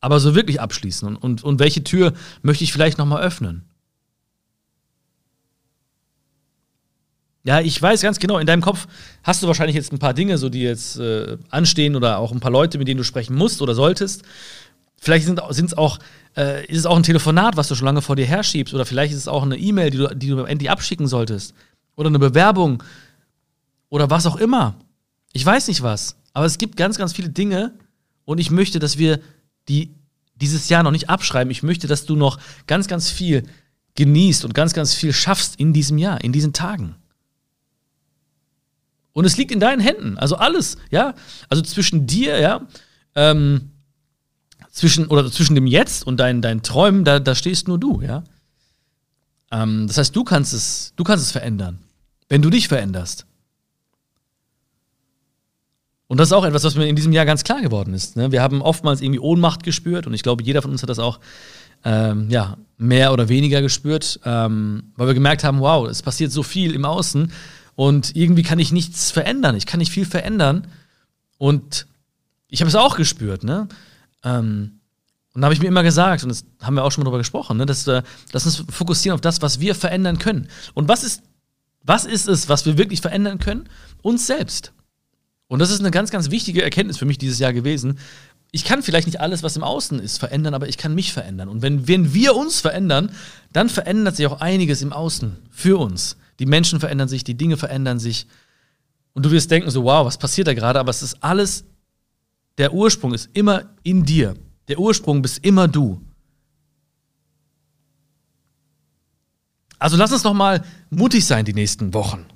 Aber 0.00 0.18
so 0.18 0.34
wirklich 0.34 0.60
abschließen. 0.60 1.06
Und, 1.06 1.16
und, 1.16 1.44
und 1.44 1.58
welche 1.60 1.84
Tür 1.84 2.14
möchte 2.42 2.64
ich 2.64 2.72
vielleicht 2.72 2.98
nochmal 2.98 3.22
öffnen? 3.22 3.69
Ja, 7.42 7.60
ich 7.60 7.80
weiß 7.80 8.02
ganz 8.02 8.18
genau, 8.18 8.38
in 8.38 8.46
deinem 8.46 8.60
Kopf 8.60 8.86
hast 9.22 9.42
du 9.42 9.46
wahrscheinlich 9.46 9.76
jetzt 9.76 9.92
ein 9.92 9.98
paar 9.98 10.12
Dinge, 10.12 10.36
so 10.36 10.48
die 10.48 10.60
jetzt 10.62 10.98
äh, 10.98 11.38
anstehen 11.48 11.96
oder 11.96 12.18
auch 12.18 12.32
ein 12.32 12.40
paar 12.40 12.50
Leute, 12.50 12.76
mit 12.76 12.86
denen 12.86 12.98
du 12.98 13.04
sprechen 13.04 13.34
musst 13.34 13.62
oder 13.62 13.74
solltest. 13.74 14.22
Vielleicht 14.98 15.24
sind 15.24 15.40
es 15.40 15.78
auch, 15.78 15.98
äh, 16.36 16.66
ist 16.66 16.78
es 16.78 16.86
auch 16.86 16.96
ein 16.96 17.02
Telefonat, 17.02 17.56
was 17.56 17.68
du 17.68 17.74
schon 17.74 17.86
lange 17.86 18.02
vor 18.02 18.16
dir 18.16 18.26
herschiebst, 18.26 18.74
oder 18.74 18.84
vielleicht 18.84 19.12
ist 19.12 19.20
es 19.20 19.28
auch 19.28 19.42
eine 19.42 19.56
E-Mail, 19.56 19.90
die 19.90 19.98
du, 19.98 20.14
die 20.14 20.28
du 20.28 20.44
endlich 20.44 20.70
abschicken 20.70 21.06
solltest. 21.06 21.54
Oder 21.96 22.08
eine 22.08 22.18
Bewerbung. 22.18 22.82
Oder 23.88 24.10
was 24.10 24.26
auch 24.26 24.36
immer. 24.36 24.74
Ich 25.32 25.44
weiß 25.44 25.68
nicht 25.68 25.82
was. 25.82 26.16
Aber 26.34 26.44
es 26.44 26.58
gibt 26.58 26.76
ganz, 26.76 26.98
ganz 26.98 27.14
viele 27.14 27.30
Dinge 27.30 27.72
und 28.26 28.38
ich 28.38 28.50
möchte, 28.50 28.78
dass 28.78 28.98
wir 28.98 29.20
die 29.68 29.94
dieses 30.40 30.68
Jahr 30.68 30.82
noch 30.82 30.90
nicht 30.90 31.10
abschreiben. 31.10 31.50
Ich 31.50 31.62
möchte, 31.62 31.86
dass 31.86 32.06
du 32.06 32.16
noch 32.16 32.38
ganz, 32.66 32.88
ganz 32.88 33.10
viel 33.10 33.44
genießt 33.96 34.44
und 34.44 34.54
ganz, 34.54 34.72
ganz 34.72 34.94
viel 34.94 35.12
schaffst 35.12 35.56
in 35.56 35.72
diesem 35.72 35.98
Jahr, 35.98 36.22
in 36.22 36.32
diesen 36.32 36.52
Tagen. 36.52 36.94
Und 39.12 39.24
es 39.24 39.36
liegt 39.36 39.50
in 39.50 39.60
deinen 39.60 39.80
Händen. 39.80 40.18
Also 40.18 40.36
alles, 40.36 40.76
ja. 40.90 41.14
Also 41.48 41.62
zwischen 41.62 42.06
dir, 42.06 42.38
ja, 42.38 42.66
ähm, 43.14 43.70
zwischen, 44.70 45.06
oder 45.08 45.30
zwischen 45.30 45.54
dem 45.54 45.66
Jetzt 45.66 46.06
und 46.06 46.18
deinen, 46.18 46.42
deinen 46.42 46.62
Träumen, 46.62 47.04
da, 47.04 47.18
da 47.18 47.34
stehst 47.34 47.68
nur 47.68 47.78
du, 47.78 48.00
ja. 48.00 48.22
Ähm, 49.50 49.86
das 49.88 49.98
heißt, 49.98 50.14
du 50.14 50.24
kannst 50.24 50.52
es, 50.52 50.92
du 50.96 51.04
kannst 51.04 51.24
es 51.24 51.32
verändern, 51.32 51.78
wenn 52.28 52.42
du 52.42 52.50
dich 52.50 52.68
veränderst. 52.68 53.26
Und 56.06 56.18
das 56.18 56.28
ist 56.28 56.32
auch 56.32 56.44
etwas, 56.44 56.64
was 56.64 56.74
mir 56.74 56.88
in 56.88 56.96
diesem 56.96 57.12
Jahr 57.12 57.24
ganz 57.24 57.44
klar 57.44 57.60
geworden 57.60 57.94
ist. 57.94 58.16
Ne? 58.16 58.32
Wir 58.32 58.42
haben 58.42 58.62
oftmals 58.62 59.00
irgendwie 59.00 59.20
Ohnmacht 59.20 59.62
gespürt 59.62 60.08
und 60.08 60.14
ich 60.14 60.24
glaube, 60.24 60.42
jeder 60.42 60.60
von 60.60 60.72
uns 60.72 60.82
hat 60.82 60.90
das 60.90 60.98
auch 60.98 61.20
ähm, 61.84 62.28
ja, 62.30 62.56
mehr 62.78 63.12
oder 63.12 63.28
weniger 63.28 63.62
gespürt, 63.62 64.18
ähm, 64.24 64.92
weil 64.96 65.06
wir 65.06 65.14
gemerkt 65.14 65.44
haben, 65.44 65.60
wow, 65.60 65.88
es 65.88 66.02
passiert 66.02 66.32
so 66.32 66.42
viel 66.42 66.74
im 66.74 66.84
Außen 66.84 67.32
und 67.80 68.14
irgendwie 68.14 68.42
kann 68.42 68.58
ich 68.58 68.72
nichts 68.72 69.10
verändern. 69.10 69.56
Ich 69.56 69.64
kann 69.64 69.78
nicht 69.78 69.90
viel 69.90 70.04
verändern. 70.04 70.66
Und 71.38 71.86
ich 72.48 72.60
habe 72.60 72.68
es 72.68 72.74
auch 72.74 72.94
gespürt, 72.94 73.42
ne? 73.42 73.68
Ähm, 74.22 74.80
und 75.32 75.40
da 75.40 75.46
habe 75.46 75.54
ich 75.54 75.62
mir 75.62 75.68
immer 75.68 75.82
gesagt, 75.82 76.22
und 76.22 76.28
das 76.28 76.44
haben 76.60 76.74
wir 76.74 76.84
auch 76.84 76.92
schon 76.92 77.02
mal 77.02 77.06
drüber 77.06 77.16
gesprochen, 77.16 77.56
ne, 77.56 77.64
dass 77.64 77.86
wir 77.86 78.02
lass 78.32 78.44
uns 78.44 78.64
fokussieren 78.68 79.14
auf 79.14 79.22
das, 79.22 79.40
was 79.40 79.60
wir 79.60 79.74
verändern 79.74 80.18
können. 80.18 80.48
Und 80.74 80.88
was 80.88 81.02
ist, 81.04 81.22
was 81.82 82.04
ist 82.04 82.28
es, 82.28 82.50
was 82.50 82.66
wir 82.66 82.76
wirklich 82.76 83.00
verändern 83.00 83.38
können? 83.38 83.66
Uns 84.02 84.26
selbst. 84.26 84.74
Und 85.48 85.60
das 85.60 85.70
ist 85.70 85.80
eine 85.80 85.90
ganz, 85.90 86.10
ganz 86.10 86.30
wichtige 86.30 86.62
Erkenntnis 86.62 86.98
für 86.98 87.06
mich 87.06 87.16
dieses 87.16 87.38
Jahr 87.38 87.54
gewesen. 87.54 87.98
Ich 88.50 88.64
kann 88.64 88.82
vielleicht 88.82 89.06
nicht 89.06 89.20
alles, 89.20 89.42
was 89.42 89.56
im 89.56 89.64
Außen 89.64 90.00
ist, 90.00 90.18
verändern, 90.18 90.52
aber 90.52 90.68
ich 90.68 90.76
kann 90.76 90.94
mich 90.94 91.14
verändern. 91.14 91.48
Und 91.48 91.62
wenn, 91.62 91.88
wenn 91.88 92.12
wir 92.12 92.36
uns 92.36 92.60
verändern, 92.60 93.10
dann 93.54 93.70
verändert 93.70 94.16
sich 94.16 94.26
auch 94.26 94.42
einiges 94.42 94.82
im 94.82 94.92
Außen 94.92 95.36
für 95.50 95.78
uns. 95.78 96.18
Die 96.40 96.46
Menschen 96.46 96.80
verändern 96.80 97.08
sich, 97.08 97.22
die 97.22 97.36
Dinge 97.36 97.56
verändern 97.56 98.00
sich. 98.00 98.26
Und 99.12 99.24
du 99.24 99.30
wirst 99.30 99.50
denken, 99.50 99.70
so, 99.70 99.84
wow, 99.84 100.06
was 100.06 100.18
passiert 100.18 100.48
da 100.48 100.54
gerade? 100.54 100.80
Aber 100.80 100.90
es 100.90 101.02
ist 101.02 101.22
alles, 101.22 101.64
der 102.58 102.72
Ursprung 102.72 103.14
ist 103.14 103.28
immer 103.34 103.74
in 103.82 104.04
dir. 104.04 104.34
Der 104.68 104.78
Ursprung 104.78 105.22
bist 105.22 105.44
immer 105.44 105.68
du. 105.68 106.00
Also 109.78 109.96
lass 109.96 110.12
uns 110.12 110.24
noch 110.24 110.34
mal 110.34 110.64
mutig 110.90 111.26
sein 111.26 111.44
die 111.44 111.54
nächsten 111.54 111.94
Wochen. 111.94 112.26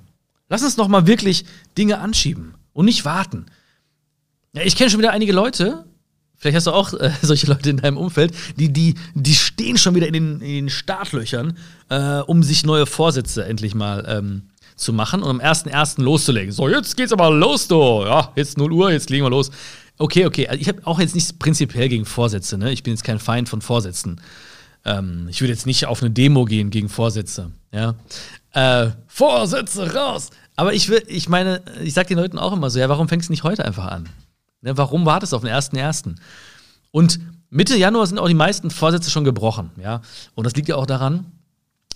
Lass 0.49 0.63
uns 0.63 0.77
noch 0.77 0.87
mal 0.87 1.07
wirklich 1.07 1.45
Dinge 1.77 1.99
anschieben 1.99 2.55
und 2.73 2.85
nicht 2.85 3.05
warten. 3.05 3.47
Ja, 4.53 4.61
ich 4.63 4.75
kenne 4.75 4.89
schon 4.89 4.99
wieder 4.99 5.11
einige 5.11 5.33
Leute, 5.33 5.85
Vielleicht 6.45 6.57
hast 6.57 6.67
du 6.67 6.73
auch 6.73 6.93
äh, 6.93 7.09
solche 7.23 7.47
Leute 7.47 7.71
in 7.71 7.77
deinem 7.77 7.97
Umfeld, 7.97 8.31
die, 8.55 8.71
die, 8.71 8.93
die 9.15 9.33
stehen 9.33 9.79
schon 9.79 9.95
wieder 9.95 10.05
in 10.05 10.13
den, 10.13 10.41
in 10.41 10.53
den 10.53 10.69
Startlöchern, 10.69 11.57
äh, 11.89 12.19
um 12.19 12.43
sich 12.43 12.63
neue 12.63 12.85
Vorsätze 12.85 13.43
endlich 13.45 13.73
mal 13.73 14.05
ähm, 14.07 14.43
zu 14.75 14.93
machen 14.93 15.23
und 15.23 15.41
am 15.41 15.41
1.1. 15.41 16.03
loszulegen. 16.03 16.51
So, 16.51 16.69
jetzt 16.69 16.95
geht's 16.97 17.11
aber 17.11 17.31
los, 17.31 17.67
du. 17.67 18.03
Ja, 18.03 18.31
jetzt 18.35 18.59
0 18.59 18.71
Uhr, 18.71 18.91
jetzt 18.91 19.09
legen 19.09 19.25
wir 19.25 19.31
los. 19.31 19.49
Okay, 19.97 20.27
okay. 20.27 20.47
Also 20.47 20.61
ich 20.61 20.67
habe 20.67 20.85
auch 20.85 20.99
jetzt 20.99 21.15
nichts 21.15 21.33
prinzipiell 21.33 21.89
gegen 21.89 22.05
Vorsätze, 22.05 22.59
ne? 22.59 22.71
Ich 22.71 22.83
bin 22.83 22.93
jetzt 22.93 23.03
kein 23.03 23.17
Feind 23.17 23.49
von 23.49 23.63
Vorsätzen. 23.63 24.21
Ähm, 24.85 25.25
ich 25.31 25.41
würde 25.41 25.51
jetzt 25.51 25.65
nicht 25.65 25.87
auf 25.87 26.03
eine 26.03 26.11
Demo 26.11 26.45
gehen 26.45 26.69
gegen 26.69 26.89
Vorsätze, 26.89 27.49
ja. 27.71 27.95
Äh, 28.51 28.91
Vorsätze 29.07 29.95
raus! 29.95 30.29
Aber 30.57 30.75
ich 30.75 30.89
will, 30.89 31.01
ich 31.07 31.27
meine, 31.27 31.63
ich 31.81 31.95
sag 31.95 32.05
den 32.05 32.19
Leuten 32.19 32.37
auch 32.37 32.53
immer 32.53 32.69
so, 32.69 32.77
ja, 32.77 32.87
warum 32.87 33.09
fängst 33.09 33.29
du 33.29 33.33
nicht 33.33 33.43
heute 33.43 33.65
einfach 33.65 33.87
an? 33.87 34.09
Ne, 34.65 34.75
warum 34.77 35.05
wartest 35.05 35.31
du 35.31 35.37
auf 35.37 35.43
den 35.43 35.51
1.1.? 35.51 36.15
Und 36.91 37.19
Mitte 37.51 37.77
Januar 37.77 38.07
sind 38.07 38.17
auch 38.17 38.27
die 38.27 38.33
meisten 38.33 38.71
Vorsätze 38.71 39.11
schon 39.11 39.23
gebrochen. 39.23 39.69
Ja? 39.81 40.01
Und 40.33 40.43
das 40.45 40.55
liegt 40.55 40.67
ja 40.67 40.75
auch 40.75 40.87
daran, 40.87 41.25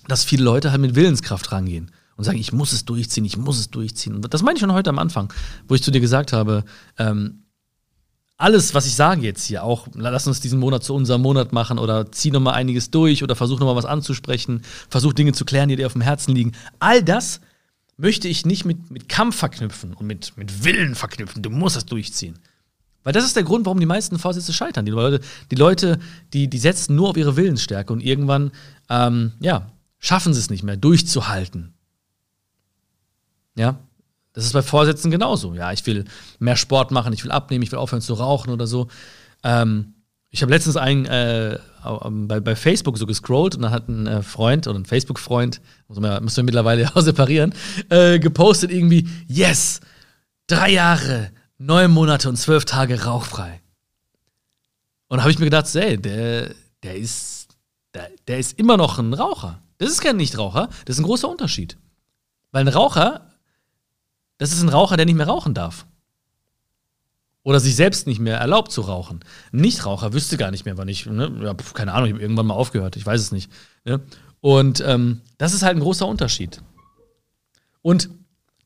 dass 0.08 0.24
viele 0.24 0.44
Leute 0.44 0.72
halt 0.72 0.80
mit 0.80 0.96
Willenskraft 0.96 1.52
rangehen. 1.52 1.92
und 2.16 2.26
sagen, 2.26 2.38
ich 2.38 2.54
muss 2.54 2.72
es 2.72 2.86
durchziehen, 2.86 3.26
ich 3.26 3.38
muss 3.38 3.60
es 3.60 3.72
durchziehen. 3.72 4.14
Und 4.14 4.34
das 4.34 4.44
meine 4.44 4.56
ich 4.56 4.60
schon 4.60 4.74
heute 4.74 4.90
am 4.90 5.00
Anfang, 5.00 5.34
wo 5.68 5.76
ich 5.76 5.82
zu 5.82 5.90
dir 5.90 6.00
gesagt 6.00 6.32
habe, 6.32 6.64
ähm, 6.98 7.44
alles, 8.38 8.74
was 8.74 8.86
ich 8.86 8.96
sage 8.96 9.22
jetzt 9.22 9.46
hier, 9.46 9.64
auch 9.64 9.88
lass 9.96 10.28
uns 10.28 10.40
diesen 10.40 10.60
Monat 10.60 10.84
zu 10.84 10.94
unserem 10.94 11.22
Monat 11.22 11.54
machen 11.54 11.80
oder 11.80 12.12
zieh 12.12 12.32
noch 12.32 12.40
mal 12.40 12.54
einiges 12.54 12.92
durch 12.92 13.24
oder 13.24 13.36
versuch 13.36 13.60
noch 13.60 13.68
mal 13.68 13.76
was 13.76 13.86
anzusprechen, 13.86 14.62
versuch 14.90 15.14
Dinge 15.14 15.34
zu 15.34 15.44
klären, 15.44 15.70
die 15.70 15.76
dir 15.76 15.88
auf 15.88 15.94
dem 15.94 16.02
Herzen 16.02 16.36
liegen. 16.36 16.52
All 16.80 17.04
das 17.04 17.42
möchte 17.98 18.28
ich 18.28 18.46
nicht 18.46 18.64
mit, 18.64 18.92
mit 18.92 19.10
Kampf 19.10 19.36
verknüpfen 19.38 19.94
und 19.94 20.06
mit, 20.06 20.38
mit 20.38 20.64
Willen 20.64 20.96
verknüpfen. 20.96 21.42
Du 21.42 21.50
musst 21.50 21.76
das 21.76 21.86
durchziehen. 21.86 22.38
Weil 23.10 23.14
das 23.14 23.26
ist 23.26 23.36
der 23.36 23.42
Grund, 23.42 23.66
warum 23.66 23.80
die 23.80 23.88
meisten 23.88 24.20
Vorsätze 24.20 24.54
scheitern. 24.54 24.86
Die 24.86 24.92
Leute, 24.92 25.20
die, 25.50 25.56
Leute, 25.56 25.98
die, 26.32 26.48
die 26.48 26.60
setzen 26.60 26.96
nur 26.96 27.10
auf 27.10 27.18
ihre 27.18 27.36
Willensstärke 27.36 27.92
und 27.92 28.02
irgendwann, 28.02 28.52
ähm, 28.88 29.32
ja, 29.40 29.72
schaffen 29.98 30.32
sie 30.32 30.40
es 30.40 30.52
nicht 30.52 30.62
mehr, 30.62 30.78
durchzuhalten. 30.78 31.74
Ja, 33.56 33.80
das 34.34 34.46
ist 34.46 34.54
bei 34.54 34.62
Vorsätzen 34.62 35.10
genauso. 35.10 35.56
Ja, 35.56 35.72
ich 35.72 35.84
will 35.88 36.06
mehr 36.38 36.56
Sport 36.56 36.92
machen, 36.92 37.12
ich 37.12 37.24
will 37.24 37.32
abnehmen, 37.32 37.64
ich 37.64 37.72
will 37.72 37.80
aufhören 37.80 38.04
zu 38.04 38.14
rauchen 38.14 38.52
oder 38.52 38.68
so. 38.68 38.90
Ähm, 39.44 39.96
ich 40.30 40.44
habe 40.44 40.52
letztens 40.52 40.78
einen 40.78 41.08
äh, 41.08 41.58
bei, 42.12 42.40
bei, 42.40 42.56
Facebook 42.56 43.00
so 43.00 43.08
gescrollt 43.08 43.56
und 43.56 43.64
da 43.64 43.72
hat 43.72 43.90
ein 43.90 44.06
äh, 44.06 44.22
Freund 44.22 44.68
oder 44.68 44.78
ein 44.78 44.86
Facebook-Freund, 44.86 45.62
müssen 45.88 46.04
wir 46.04 46.44
mittlerweile 46.44 46.88
auch 46.96 47.02
separieren, 47.02 47.56
äh, 47.90 48.20
gepostet 48.20 48.70
irgendwie, 48.70 49.10
yes, 49.26 49.80
drei 50.46 50.70
Jahre, 50.74 51.32
neun 51.60 51.92
Monate 51.92 52.28
und 52.28 52.38
zwölf 52.38 52.66
Tage 52.66 53.04
rauchfrei. 53.04 53.62
Und 55.08 55.22
habe 55.22 55.30
ich 55.30 55.38
mir 55.38 55.46
gedacht, 55.46 55.74
ey, 55.76 55.98
der, 55.98 56.56
der, 56.84 56.96
ist, 56.96 57.50
der, 57.94 58.10
der 58.28 58.40
ist 58.40 58.58
immer 58.58 58.78
noch 58.78 58.98
ein 58.98 59.14
Raucher. 59.14 59.62
Das 59.78 59.90
ist 59.90 60.02
kein 60.02 60.18
Nichtraucher, 60.18 60.70
das 60.86 60.96
ist 60.96 61.00
ein 61.00 61.06
großer 61.06 61.30
Unterschied. 61.30 61.78
Weil 62.52 62.66
ein 62.66 62.74
Raucher 62.74 63.30
das 64.40 64.54
ist 64.54 64.62
ein 64.62 64.70
Raucher, 64.70 64.98
der 64.98 65.06
nicht 65.06 65.18
mehr 65.18 65.28
rauchen 65.28 65.54
darf. 65.54 65.86
Oder 67.44 67.60
sich 67.60 67.76
selbst 67.76 68.08
nicht 68.08 68.20
mehr 68.20 68.38
erlaubt 68.38 68.72
zu 68.72 68.82
rauchen. 68.82 69.20
Ein 69.54 69.62
Nichtraucher 69.62 70.14
wüsste 70.14 70.38
gar 70.38 70.50
nicht 70.50 70.66
mehr, 70.66 70.78
wann 70.78 70.88
ich, 70.88 71.06
ne? 71.06 71.32
ja, 71.44 71.54
keine 71.54 71.94
Ahnung, 71.94 72.08
ich 72.08 72.14
habe 72.14 72.22
irgendwann 72.22 72.48
mal 72.48 72.54
aufgehört, 72.54 72.96
ich 72.96 73.06
weiß 73.06 73.20
es 73.20 73.32
nicht. 73.32 73.52
Ne? 73.86 74.02
Und 74.40 74.82
ähm, 74.86 75.22
das 75.38 75.54
ist 75.54 75.62
halt 75.62 75.76
ein 75.78 75.82
großer 75.82 76.08
Unterschied. 76.08 76.62
Und 77.82 78.10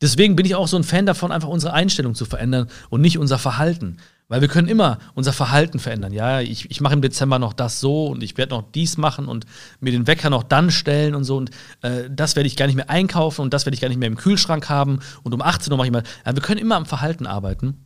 deswegen 0.03 0.35
bin 0.35 0.45
ich 0.45 0.55
auch 0.55 0.67
so 0.67 0.77
ein 0.77 0.83
Fan 0.83 1.05
davon, 1.05 1.31
einfach 1.31 1.47
unsere 1.47 1.73
Einstellung 1.73 2.13
zu 2.13 2.25
verändern 2.25 2.67
und 2.89 3.01
nicht 3.01 3.17
unser 3.17 3.39
Verhalten. 3.39 3.97
Weil 4.27 4.41
wir 4.41 4.47
können 4.47 4.67
immer 4.67 4.99
unser 5.15 5.33
Verhalten 5.33 5.79
verändern. 5.79 6.13
Ja, 6.13 6.41
ich, 6.41 6.69
ich 6.71 6.81
mache 6.81 6.93
im 6.93 7.01
Dezember 7.01 7.39
noch 7.39 7.53
das 7.53 7.79
so 7.79 8.07
und 8.07 8.23
ich 8.23 8.37
werde 8.37 8.55
noch 8.55 8.63
dies 8.71 8.97
machen 8.97 9.27
und 9.27 9.45
mir 9.79 9.91
den 9.91 10.07
Wecker 10.07 10.29
noch 10.29 10.43
dann 10.43 10.71
stellen 10.71 11.13
und 11.13 11.23
so. 11.23 11.37
Und 11.37 11.51
äh, 11.81 12.09
das 12.09 12.35
werde 12.35 12.47
ich 12.47 12.55
gar 12.55 12.67
nicht 12.67 12.75
mehr 12.75 12.89
einkaufen 12.89 13.41
und 13.41 13.53
das 13.53 13.65
werde 13.65 13.75
ich 13.75 13.81
gar 13.81 13.89
nicht 13.89 13.97
mehr 13.97 14.07
im 14.07 14.15
Kühlschrank 14.15 14.69
haben. 14.69 14.99
Und 15.23 15.33
um 15.33 15.41
18 15.41 15.71
Uhr 15.71 15.77
mache 15.77 15.87
ich 15.87 15.93
mal. 15.93 16.03
Ja, 16.25 16.35
wir 16.35 16.41
können 16.41 16.61
immer 16.61 16.77
am 16.77 16.85
Verhalten 16.85 17.27
arbeiten. 17.27 17.85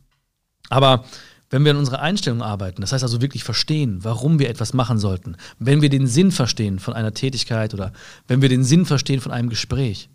Aber 0.70 1.04
wenn 1.50 1.64
wir 1.64 1.72
an 1.72 1.78
unserer 1.78 2.00
Einstellung 2.00 2.42
arbeiten, 2.42 2.82
das 2.82 2.92
heißt 2.92 3.02
also 3.02 3.20
wirklich 3.20 3.42
verstehen, 3.42 3.98
warum 4.02 4.38
wir 4.38 4.48
etwas 4.48 4.74
machen 4.74 4.98
sollten, 4.98 5.36
wenn 5.58 5.82
wir 5.82 5.88
den 5.88 6.06
Sinn 6.06 6.30
verstehen 6.30 6.78
von 6.78 6.94
einer 6.94 7.14
Tätigkeit 7.14 7.74
oder 7.74 7.92
wenn 8.26 8.42
wir 8.42 8.48
den 8.48 8.64
Sinn 8.64 8.86
verstehen 8.86 9.20
von 9.20 9.32
einem 9.32 9.48
Gespräch 9.48 10.08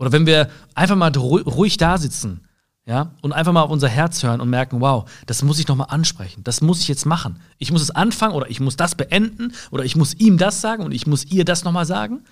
oder 0.00 0.12
wenn 0.12 0.24
wir 0.24 0.48
einfach 0.74 0.96
mal 0.96 1.12
ruhig 1.14 1.76
da 1.76 1.98
sitzen 1.98 2.40
ja, 2.86 3.14
und 3.20 3.34
einfach 3.34 3.52
mal 3.52 3.60
auf 3.60 3.70
unser 3.70 3.88
Herz 3.88 4.22
hören 4.22 4.40
und 4.40 4.48
merken, 4.48 4.80
wow, 4.80 5.08
das 5.26 5.42
muss 5.42 5.58
ich 5.58 5.68
nochmal 5.68 5.88
ansprechen, 5.90 6.42
das 6.42 6.62
muss 6.62 6.80
ich 6.80 6.88
jetzt 6.88 7.04
machen. 7.04 7.38
Ich 7.58 7.70
muss 7.70 7.82
es 7.82 7.90
anfangen 7.90 8.34
oder 8.34 8.48
ich 8.48 8.60
muss 8.60 8.76
das 8.76 8.94
beenden 8.94 9.52
oder 9.70 9.84
ich 9.84 9.96
muss 9.96 10.14
ihm 10.14 10.38
das 10.38 10.62
sagen 10.62 10.84
und 10.84 10.92
ich 10.92 11.06
muss 11.06 11.26
ihr 11.26 11.44
das 11.44 11.64
nochmal 11.64 11.84
sagen. 11.84 12.24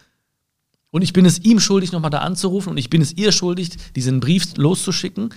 Und 0.90 1.02
ich 1.02 1.12
bin 1.12 1.26
es 1.26 1.40
ihm 1.40 1.60
schuldig, 1.60 1.92
nochmal 1.92 2.10
da 2.10 2.20
anzurufen 2.20 2.70
und 2.70 2.78
ich 2.78 2.88
bin 2.88 3.02
es 3.02 3.12
ihr 3.12 3.32
schuldig, 3.32 3.92
diesen 3.92 4.20
Brief 4.20 4.56
loszuschicken. 4.56 5.34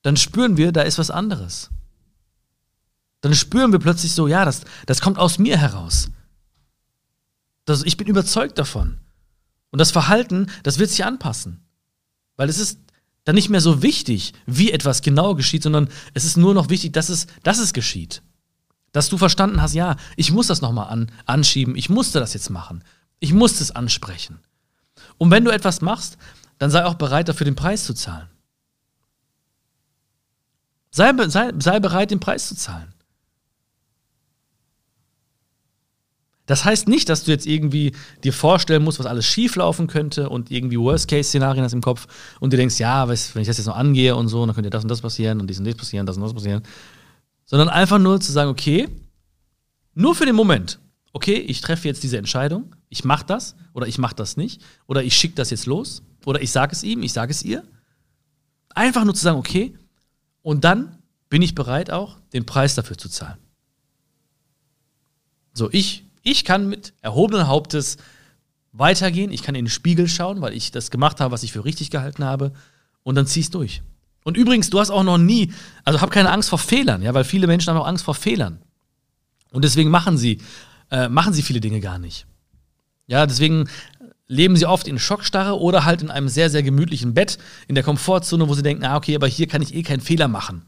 Dann 0.00 0.16
spüren 0.16 0.56
wir, 0.56 0.72
da 0.72 0.80
ist 0.80 0.98
was 0.98 1.10
anderes. 1.10 1.68
Dann 3.20 3.34
spüren 3.34 3.70
wir 3.70 3.80
plötzlich 3.80 4.12
so, 4.12 4.28
ja, 4.28 4.46
das, 4.46 4.62
das 4.86 5.02
kommt 5.02 5.18
aus 5.18 5.38
mir 5.38 5.58
heraus. 5.58 6.08
Das, 7.64 7.82
ich 7.84 7.96
bin 7.96 8.08
überzeugt 8.08 8.58
davon. 8.58 8.98
Und 9.70 9.78
das 9.78 9.90
Verhalten, 9.90 10.48
das 10.62 10.78
wird 10.78 10.90
sich 10.90 11.04
anpassen. 11.04 11.64
Weil 12.36 12.48
es 12.48 12.58
ist 12.58 12.78
dann 13.24 13.34
nicht 13.34 13.48
mehr 13.48 13.60
so 13.60 13.82
wichtig, 13.82 14.32
wie 14.46 14.72
etwas 14.72 15.02
genau 15.02 15.34
geschieht, 15.34 15.62
sondern 15.62 15.88
es 16.12 16.24
ist 16.24 16.36
nur 16.36 16.54
noch 16.54 16.70
wichtig, 16.70 16.92
dass 16.92 17.08
es, 17.08 17.26
dass 17.42 17.58
es 17.58 17.72
geschieht. 17.72 18.22
Dass 18.90 19.08
du 19.08 19.16
verstanden 19.16 19.62
hast, 19.62 19.74
ja, 19.74 19.96
ich 20.16 20.32
muss 20.32 20.48
das 20.48 20.60
nochmal 20.60 20.88
an, 20.88 21.10
anschieben, 21.24 21.76
ich 21.76 21.88
musste 21.88 22.20
das 22.20 22.34
jetzt 22.34 22.50
machen, 22.50 22.84
ich 23.20 23.32
musste 23.32 23.62
es 23.62 23.70
ansprechen. 23.70 24.40
Und 25.18 25.30
wenn 25.30 25.44
du 25.44 25.50
etwas 25.50 25.80
machst, 25.80 26.18
dann 26.58 26.70
sei 26.70 26.84
auch 26.84 26.94
bereit, 26.94 27.28
dafür 27.28 27.44
den 27.44 27.56
Preis 27.56 27.84
zu 27.84 27.94
zahlen. 27.94 28.28
Sei, 30.90 31.12
sei, 31.28 31.52
sei 31.58 31.80
bereit, 31.80 32.10
den 32.10 32.20
Preis 32.20 32.48
zu 32.48 32.54
zahlen. 32.54 32.91
Das 36.52 36.66
heißt 36.66 36.86
nicht, 36.86 37.08
dass 37.08 37.24
du 37.24 37.30
jetzt 37.30 37.46
irgendwie 37.46 37.92
dir 38.24 38.32
vorstellen 38.34 38.84
musst, 38.84 38.98
was 38.98 39.06
alles 39.06 39.24
schieflaufen 39.24 39.86
könnte 39.86 40.28
und 40.28 40.50
irgendwie 40.50 40.78
Worst-Case-Szenarien 40.78 41.64
hast 41.64 41.72
im 41.72 41.80
Kopf 41.80 42.06
und 42.40 42.52
du 42.52 42.58
denkst, 42.58 42.78
ja, 42.78 43.08
wenn 43.08 43.14
ich 43.14 43.48
das 43.48 43.56
jetzt 43.56 43.64
noch 43.64 43.74
angehe 43.74 44.14
und 44.14 44.28
so, 44.28 44.44
dann 44.44 44.54
könnte 44.54 44.68
das 44.68 44.82
und 44.82 44.90
das 44.90 45.00
passieren 45.00 45.40
und 45.40 45.48
dies 45.48 45.58
und 45.58 45.64
das 45.64 45.74
passieren, 45.76 46.04
das 46.04 46.18
und 46.18 46.24
das 46.24 46.34
passieren. 46.34 46.62
Sondern 47.46 47.70
einfach 47.70 47.98
nur 47.98 48.20
zu 48.20 48.32
sagen, 48.32 48.50
okay, 48.50 48.86
nur 49.94 50.14
für 50.14 50.26
den 50.26 50.34
Moment, 50.34 50.78
okay, 51.14 51.36
ich 51.36 51.62
treffe 51.62 51.88
jetzt 51.88 52.02
diese 52.02 52.18
Entscheidung, 52.18 52.76
ich 52.90 53.02
mache 53.02 53.24
das 53.24 53.56
oder 53.72 53.86
ich 53.86 53.96
mache 53.96 54.14
das 54.14 54.36
nicht 54.36 54.60
oder 54.86 55.02
ich 55.02 55.16
schicke 55.16 55.36
das 55.36 55.48
jetzt 55.48 55.64
los 55.64 56.02
oder 56.26 56.42
ich 56.42 56.52
sage 56.52 56.72
es 56.72 56.82
ihm, 56.82 57.02
ich 57.02 57.14
sage 57.14 57.30
es 57.30 57.42
ihr. 57.42 57.64
Einfach 58.74 59.04
nur 59.06 59.14
zu 59.14 59.22
sagen, 59.22 59.38
okay, 59.38 59.74
und 60.42 60.64
dann 60.64 60.98
bin 61.30 61.40
ich 61.40 61.54
bereit 61.54 61.90
auch, 61.90 62.18
den 62.34 62.44
Preis 62.44 62.74
dafür 62.74 62.98
zu 62.98 63.08
zahlen. 63.08 63.38
So, 65.54 65.70
ich 65.72 66.04
ich 66.22 66.44
kann 66.44 66.68
mit 66.68 66.92
erhobenen 67.00 67.48
Hauptes 67.48 67.98
weitergehen, 68.72 69.30
ich 69.30 69.42
kann 69.42 69.54
in 69.54 69.66
den 69.66 69.70
Spiegel 69.70 70.08
schauen, 70.08 70.40
weil 70.40 70.54
ich 70.54 70.70
das 70.70 70.90
gemacht 70.90 71.20
habe, 71.20 71.32
was 71.32 71.42
ich 71.42 71.52
für 71.52 71.64
richtig 71.64 71.90
gehalten 71.90 72.24
habe, 72.24 72.52
und 73.02 73.14
dann 73.14 73.26
zieh's 73.26 73.50
durch. 73.50 73.82
Und 74.24 74.36
übrigens, 74.36 74.70
du 74.70 74.78
hast 74.78 74.90
auch 74.90 75.02
noch 75.02 75.18
nie, 75.18 75.52
also 75.84 76.00
hab 76.00 76.10
keine 76.10 76.30
Angst 76.30 76.48
vor 76.48 76.58
Fehlern, 76.58 77.02
ja, 77.02 77.12
weil 77.12 77.24
viele 77.24 77.46
Menschen 77.46 77.70
haben 77.70 77.80
auch 77.80 77.86
Angst 77.86 78.04
vor 78.04 78.14
Fehlern. 78.14 78.60
Und 79.50 79.64
deswegen 79.64 79.90
machen 79.90 80.16
sie, 80.16 80.38
äh, 80.90 81.08
machen 81.08 81.32
sie 81.32 81.42
viele 81.42 81.60
Dinge 81.60 81.80
gar 81.80 81.98
nicht. 81.98 82.26
Ja, 83.06 83.26
deswegen 83.26 83.68
leben 84.28 84.56
sie 84.56 84.66
oft 84.66 84.88
in 84.88 84.98
Schockstarre 84.98 85.60
oder 85.60 85.84
halt 85.84 86.00
in 86.00 86.10
einem 86.10 86.28
sehr, 86.28 86.48
sehr 86.48 86.62
gemütlichen 86.62 87.12
Bett 87.14 87.38
in 87.68 87.74
der 87.74 87.84
Komfortzone, 87.84 88.48
wo 88.48 88.54
sie 88.54 88.62
denken, 88.62 88.84
ah, 88.84 88.96
okay, 88.96 89.14
aber 89.14 89.26
hier 89.26 89.46
kann 89.46 89.60
ich 89.60 89.74
eh 89.74 89.82
keinen 89.82 90.00
Fehler 90.00 90.28
machen. 90.28 90.62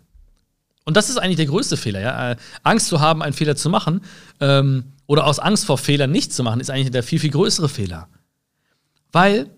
Und 0.84 0.96
das 0.96 1.08
ist 1.08 1.16
eigentlich 1.16 1.36
der 1.36 1.46
größte 1.46 1.76
Fehler, 1.76 2.00
ja. 2.00 2.32
Äh, 2.32 2.36
Angst 2.62 2.88
zu 2.88 3.00
haben, 3.00 3.22
einen 3.22 3.32
Fehler 3.32 3.56
zu 3.56 3.70
machen 3.70 4.02
ähm, 4.40 4.84
oder 5.06 5.26
aus 5.26 5.38
Angst 5.38 5.64
vor 5.64 5.78
Fehlern 5.78 6.10
nicht 6.10 6.32
zu 6.32 6.42
machen, 6.42 6.60
ist 6.60 6.70
eigentlich 6.70 6.90
der 6.90 7.02
viel, 7.02 7.18
viel 7.18 7.30
größere 7.30 7.68
Fehler. 7.68 8.08
Weil 9.12 9.50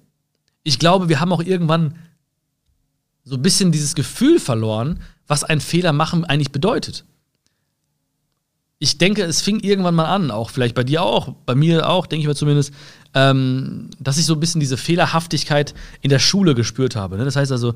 ich 0.63 0.79
glaube, 0.79 1.09
wir 1.09 1.21
haben 1.21 1.33
auch 1.33 1.43
irgendwann 1.43 1.97
so 3.25 3.35
ein 3.35 3.43
bisschen 3.43 3.73
dieses 3.73 3.95
Gefühl 3.95 4.39
verloren, 4.39 5.01
was 5.27 5.43
ein 5.43 5.61
Fehler 5.61 5.93
machen 5.93 6.25
eigentlich 6.25 6.53
bedeutet. 6.53 7.05
Ich 8.79 8.99
denke, 8.99 9.23
es 9.23 9.41
fing 9.41 9.61
irgendwann 9.61 9.95
mal 9.95 10.05
an, 10.05 10.31
auch 10.31 10.51
vielleicht 10.51 10.75
bei 10.75 10.85
dir 10.85 11.03
auch, 11.03 11.33
bei 11.47 11.55
mir 11.55 11.89
auch, 11.89 12.07
denke 12.07 12.21
ich 12.21 12.27
mal 12.27 12.37
zumindest, 12.37 12.75
ähm, 13.15 13.91
dass 13.99 14.19
ich 14.19 14.27
so 14.27 14.35
ein 14.35 14.41
bisschen 14.41 14.61
diese 14.61 14.77
Fehlerhaftigkeit 14.77 15.75
in 16.03 16.11
der 16.11 16.19
Schule 16.19 16.55
gespürt 16.55 16.95
habe. 16.95 17.17
Ne? 17.17 17.25
Das 17.25 17.37
heißt 17.37 17.51
also, 17.51 17.75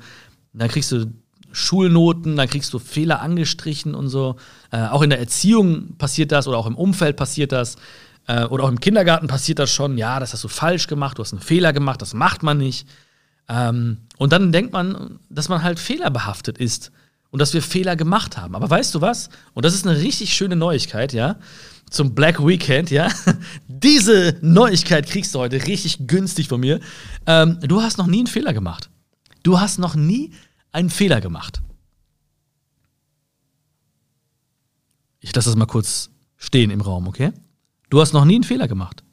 da 0.53 0.69
kriegst 0.69 0.93
du 0.93 1.07
Schulnoten, 1.53 2.37
dann 2.37 2.49
kriegst 2.49 2.73
du 2.73 2.79
Fehler 2.79 3.21
angestrichen 3.21 3.95
und 3.95 4.09
so. 4.09 4.37
Äh, 4.71 4.87
auch 4.87 5.03
in 5.03 5.11
der 5.11 5.19
Erziehung 5.19 5.97
passiert 5.97 6.33
das 6.33 6.47
oder 6.47 6.59
auch 6.59 6.67
im 6.67 6.77
Umfeld 6.77 7.17
passiert 7.17 7.53
das. 7.53 7.77
Äh, 8.27 8.45
oder 8.45 8.65
auch 8.65 8.69
im 8.69 8.81
Kindergarten 8.81 9.27
passiert 9.27 9.59
das 9.59 9.71
schon. 9.71 9.99
Ja, 9.99 10.21
das 10.21 10.33
hast 10.33 10.45
du 10.45 10.49
falsch 10.49 10.87
gemacht, 10.87 11.19
du 11.19 11.23
hast 11.23 11.33
einen 11.33 11.43
Fehler 11.43 11.73
gemacht, 11.73 12.03
das 12.03 12.15
macht 12.15 12.43
man 12.43 12.59
nicht. 12.59 12.87
Ähm, 13.49 13.99
und 14.19 14.33
dann 14.33 14.53
denkt 14.53 14.73
man, 14.73 15.19
dass 15.29 15.49
man 15.49 15.63
halt 15.63 15.79
fehlerbehaftet 15.79 16.59
ist 16.59 16.93
und 17.31 17.41
dass 17.41 17.55
wir 17.55 17.63
Fehler 17.63 17.97
gemacht 17.97 18.37
haben. 18.37 18.55
Aber 18.55 18.69
weißt 18.69 18.95
du 18.95 19.01
was? 19.01 19.31
Und 19.55 19.65
das 19.65 19.75
ist 19.75 19.87
eine 19.87 19.99
richtig 19.99 20.35
schöne 20.35 20.57
Neuigkeit, 20.57 21.13
ja? 21.13 21.37
Zum 21.91 22.15
Black 22.15 22.45
Weekend, 22.45 22.91
ja? 22.91 23.09
Diese 23.69 24.37
Neuigkeit 24.43 25.09
kriegst 25.09 25.35
du 25.35 25.41
heute 25.41 25.67
richtig 25.67 26.07
günstig 26.07 26.49
von 26.49 26.61
mir. 26.61 26.81
Ähm, 27.27 27.59
du 27.63 27.83
hast 27.83 27.99
noch 27.99 28.07
nie 28.07 28.19
einen 28.19 28.27
Fehler 28.27 28.53
gemacht. 28.53 28.91
Du 29.43 29.59
hast 29.59 29.79
noch 29.79 29.95
nie 29.95 30.33
einen 30.73 30.91
Fehler 30.91 31.21
gemacht. 31.21 31.63
Ich 35.21 35.35
lasse 35.35 35.51
das 35.51 35.57
mal 35.57 35.67
kurz 35.67 36.11
stehen 36.37 36.71
im 36.71 36.81
Raum, 36.81 37.07
okay? 37.07 37.33
Du 37.91 38.01
hast 38.01 38.13
noch 38.13 38.25
nie 38.25 38.37
einen 38.37 38.45
Fehler 38.45 38.69
gemacht. 38.69 39.05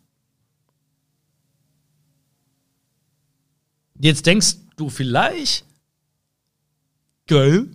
Jetzt 3.99 4.25
denkst 4.25 4.55
du 4.75 4.89
vielleicht, 4.89 5.65
geil. 7.27 7.67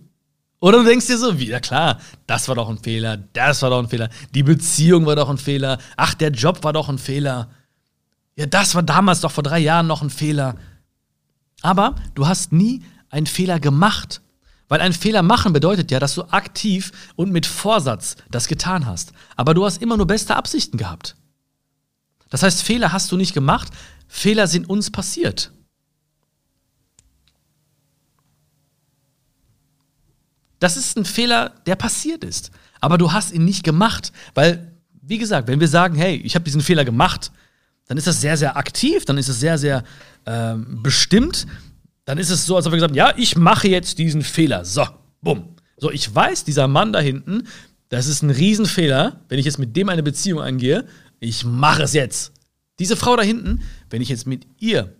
Oder 0.59 0.79
du 0.79 0.85
denkst 0.85 1.07
dir 1.07 1.17
so, 1.17 1.37
wieder 1.37 1.59
klar, 1.59 1.99
das 2.25 2.47
war 2.47 2.55
doch 2.55 2.69
ein 2.69 2.77
Fehler, 2.77 3.17
das 3.17 3.61
war 3.61 3.69
doch 3.69 3.79
ein 3.79 3.89
Fehler, 3.89 4.09
die 4.33 4.43
Beziehung 4.43 5.05
war 5.05 5.17
doch 5.17 5.29
ein 5.29 5.37
Fehler, 5.37 5.77
ach, 5.97 6.13
der 6.13 6.31
Job 6.31 6.63
war 6.63 6.71
doch 6.71 6.87
ein 6.87 6.97
Fehler. 6.97 7.51
Ja, 8.37 8.45
das 8.45 8.73
war 8.73 8.81
damals 8.81 9.19
doch 9.19 9.31
vor 9.31 9.43
drei 9.43 9.59
Jahren 9.59 9.87
noch 9.87 10.01
ein 10.01 10.09
Fehler. 10.09 10.55
Aber 11.61 11.95
du 12.15 12.27
hast 12.27 12.53
nie 12.53 12.81
einen 13.13 13.27
Fehler 13.27 13.59
gemacht. 13.59 14.21
Weil 14.67 14.81
ein 14.81 14.93
Fehler 14.93 15.21
machen 15.21 15.53
bedeutet 15.53 15.91
ja, 15.91 15.99
dass 15.99 16.15
du 16.15 16.23
aktiv 16.31 16.91
und 17.15 17.31
mit 17.31 17.45
Vorsatz 17.45 18.15
das 18.31 18.47
getan 18.47 18.85
hast. 18.85 19.13
Aber 19.35 19.53
du 19.53 19.65
hast 19.65 19.81
immer 19.81 19.97
nur 19.97 20.07
beste 20.07 20.35
Absichten 20.35 20.77
gehabt. 20.77 21.15
Das 22.29 22.41
heißt, 22.41 22.63
Fehler 22.63 22.91
hast 22.91 23.11
du 23.11 23.17
nicht 23.17 23.33
gemacht, 23.33 23.69
Fehler 24.07 24.47
sind 24.47 24.67
uns 24.67 24.89
passiert. 24.89 25.51
Das 30.59 30.77
ist 30.77 30.97
ein 30.97 31.05
Fehler, 31.05 31.49
der 31.67 31.75
passiert 31.75 32.23
ist. 32.23 32.51
Aber 32.79 32.97
du 32.97 33.11
hast 33.11 33.31
ihn 33.31 33.45
nicht 33.45 33.63
gemacht, 33.63 34.11
weil, 34.33 34.71
wie 35.01 35.17
gesagt, 35.17 35.47
wenn 35.47 35.59
wir 35.59 35.67
sagen, 35.67 35.95
hey, 35.95 36.15
ich 36.15 36.35
habe 36.35 36.45
diesen 36.45 36.61
Fehler 36.61 36.85
gemacht, 36.85 37.31
dann 37.87 37.97
ist 37.97 38.07
das 38.07 38.21
sehr, 38.21 38.37
sehr 38.37 38.57
aktiv, 38.57 39.05
dann 39.05 39.17
ist 39.17 39.27
es 39.27 39.39
sehr, 39.39 39.57
sehr 39.57 39.83
ähm, 40.25 40.81
bestimmt. 40.81 41.45
Dann 42.05 42.17
ist 42.17 42.29
es 42.29 42.45
so, 42.45 42.55
als 42.55 42.65
ob 42.65 42.73
wir 42.73 42.77
gesagt 42.77 42.91
haben, 42.91 42.97
ja, 42.97 43.13
ich 43.17 43.37
mache 43.37 43.67
jetzt 43.67 43.97
diesen 43.97 44.21
Fehler. 44.21 44.65
So, 44.65 44.85
bumm. 45.21 45.55
So, 45.77 45.91
ich 45.91 46.13
weiß, 46.13 46.43
dieser 46.43 46.67
Mann 46.67 46.93
da 46.93 46.99
hinten, 46.99 47.47
das 47.89 48.07
ist 48.07 48.21
ein 48.23 48.29
Riesenfehler, 48.29 49.21
wenn 49.29 49.39
ich 49.39 49.45
jetzt 49.45 49.59
mit 49.59 49.75
dem 49.75 49.89
eine 49.89 50.03
Beziehung 50.03 50.41
eingehe. 50.41 50.85
Ich 51.19 51.45
mache 51.45 51.83
es 51.83 51.93
jetzt. 51.93 52.33
Diese 52.79 52.95
Frau 52.95 53.15
da 53.15 53.23
hinten, 53.23 53.61
wenn 53.89 54.01
ich 54.01 54.09
jetzt 54.09 54.25
mit 54.25 54.47
ihr 54.59 54.95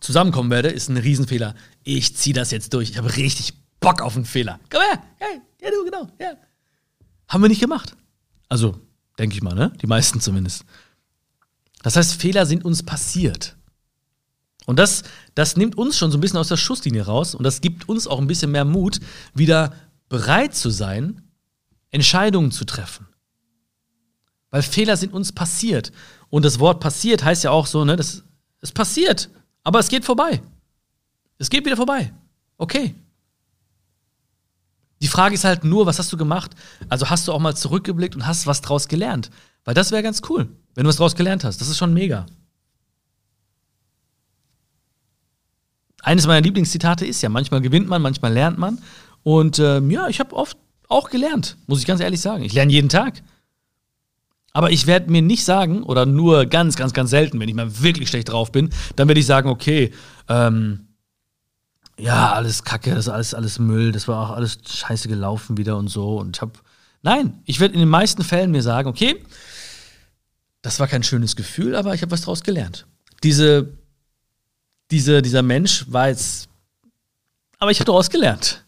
zusammenkommen 0.00 0.50
werde, 0.50 0.68
ist 0.68 0.88
ein 0.88 0.96
Riesenfehler. 0.96 1.54
Ich 1.82 2.16
ziehe 2.16 2.34
das 2.34 2.50
jetzt 2.50 2.72
durch. 2.72 2.90
Ich 2.90 2.98
habe 2.98 3.16
richtig 3.16 3.54
Bock 3.80 4.00
auf 4.00 4.16
einen 4.16 4.24
Fehler. 4.24 4.60
Komm 4.70 4.82
her. 4.82 5.02
Hey, 5.18 5.40
ja, 5.60 5.70
du, 5.70 5.84
genau. 5.84 6.08
Ja. 6.20 6.34
Haben 7.28 7.42
wir 7.42 7.48
nicht 7.48 7.60
gemacht. 7.60 7.96
Also, 8.48 8.80
denke 9.18 9.36
ich 9.36 9.42
mal, 9.42 9.54
ne? 9.54 9.72
Die 9.82 9.86
meisten 9.86 10.20
zumindest. 10.20 10.64
Das 11.82 11.96
heißt, 11.96 12.20
Fehler 12.20 12.46
sind 12.46 12.64
uns 12.64 12.82
passiert. 12.82 13.56
Und 14.66 14.78
das, 14.78 15.02
das 15.38 15.56
nimmt 15.56 15.78
uns 15.78 15.96
schon 15.96 16.10
so 16.10 16.18
ein 16.18 16.20
bisschen 16.20 16.40
aus 16.40 16.48
der 16.48 16.56
Schusslinie 16.56 17.06
raus 17.06 17.36
und 17.36 17.44
das 17.44 17.60
gibt 17.60 17.88
uns 17.88 18.08
auch 18.08 18.18
ein 18.18 18.26
bisschen 18.26 18.50
mehr 18.50 18.64
Mut, 18.64 18.98
wieder 19.34 19.72
bereit 20.08 20.52
zu 20.56 20.68
sein, 20.68 21.22
Entscheidungen 21.92 22.50
zu 22.50 22.64
treffen. 22.64 23.06
Weil 24.50 24.62
Fehler 24.62 24.96
sind 24.96 25.12
uns 25.12 25.30
passiert. 25.30 25.92
Und 26.28 26.44
das 26.44 26.58
Wort 26.58 26.80
passiert 26.80 27.22
heißt 27.22 27.44
ja 27.44 27.52
auch 27.52 27.66
so, 27.66 27.84
ne, 27.84 27.94
das, 27.94 28.24
es 28.62 28.72
passiert, 28.72 29.30
aber 29.62 29.78
es 29.78 29.86
geht 29.86 30.04
vorbei. 30.04 30.42
Es 31.38 31.50
geht 31.50 31.64
wieder 31.64 31.76
vorbei. 31.76 32.12
Okay. 32.56 32.96
Die 35.00 35.06
Frage 35.06 35.36
ist 35.36 35.44
halt 35.44 35.62
nur, 35.62 35.86
was 35.86 36.00
hast 36.00 36.12
du 36.12 36.16
gemacht? 36.16 36.50
Also 36.88 37.10
hast 37.10 37.28
du 37.28 37.32
auch 37.32 37.38
mal 37.38 37.56
zurückgeblickt 37.56 38.16
und 38.16 38.26
hast 38.26 38.48
was 38.48 38.60
draus 38.60 38.88
gelernt? 38.88 39.30
Weil 39.64 39.74
das 39.74 39.92
wäre 39.92 40.02
ganz 40.02 40.20
cool. 40.28 40.48
Wenn 40.74 40.82
du 40.82 40.88
was 40.88 40.96
draus 40.96 41.14
gelernt 41.14 41.44
hast, 41.44 41.60
das 41.60 41.68
ist 41.68 41.78
schon 41.78 41.94
mega. 41.94 42.26
Eines 46.08 46.26
meiner 46.26 46.40
Lieblingszitate 46.40 47.04
ist 47.04 47.20
ja, 47.20 47.28
manchmal 47.28 47.60
gewinnt 47.60 47.86
man, 47.86 48.00
manchmal 48.00 48.32
lernt 48.32 48.56
man. 48.56 48.78
Und 49.24 49.58
ähm, 49.58 49.90
ja, 49.90 50.08
ich 50.08 50.20
habe 50.20 50.34
oft 50.34 50.56
auch 50.88 51.10
gelernt, 51.10 51.58
muss 51.66 51.80
ich 51.80 51.86
ganz 51.86 52.00
ehrlich 52.00 52.22
sagen. 52.22 52.44
Ich 52.44 52.54
lerne 52.54 52.72
jeden 52.72 52.88
Tag. 52.88 53.22
Aber 54.54 54.70
ich 54.70 54.86
werde 54.86 55.10
mir 55.10 55.20
nicht 55.20 55.44
sagen, 55.44 55.82
oder 55.82 56.06
nur 56.06 56.46
ganz, 56.46 56.76
ganz, 56.76 56.94
ganz 56.94 57.10
selten, 57.10 57.38
wenn 57.38 57.48
ich 57.50 57.54
mal 57.54 57.82
wirklich 57.82 58.08
schlecht 58.08 58.30
drauf 58.30 58.52
bin, 58.52 58.70
dann 58.96 59.06
werde 59.06 59.20
ich 59.20 59.26
sagen, 59.26 59.50
okay, 59.50 59.92
ähm, 60.30 60.88
ja, 61.98 62.32
alles 62.32 62.64
Kacke, 62.64 62.94
das 62.94 63.00
ist 63.00 63.12
alles, 63.12 63.34
alles 63.34 63.58
Müll, 63.58 63.92
das 63.92 64.08
war 64.08 64.30
auch 64.30 64.34
alles 64.34 64.60
scheiße 64.66 65.08
gelaufen 65.08 65.58
wieder 65.58 65.76
und 65.76 65.88
so. 65.88 66.16
Und 66.16 66.38
ich 66.38 66.40
habe, 66.40 66.52
nein, 67.02 67.42
ich 67.44 67.60
werde 67.60 67.74
in 67.74 67.80
den 67.80 67.88
meisten 67.90 68.24
Fällen 68.24 68.50
mir 68.50 68.62
sagen, 68.62 68.88
okay, 68.88 69.22
das 70.62 70.80
war 70.80 70.86
kein 70.86 71.02
schönes 71.02 71.36
Gefühl, 71.36 71.76
aber 71.76 71.92
ich 71.92 72.00
habe 72.00 72.12
was 72.12 72.22
daraus 72.22 72.42
gelernt. 72.42 72.86
Diese, 73.22 73.77
diese, 74.90 75.22
dieser 75.22 75.42
Mensch 75.42 75.84
war 75.88 76.08
jetzt, 76.08 76.48
aber 77.58 77.70
ich 77.70 77.80
habe 77.80 77.86
daraus 77.86 78.10
gelernt. 78.10 78.64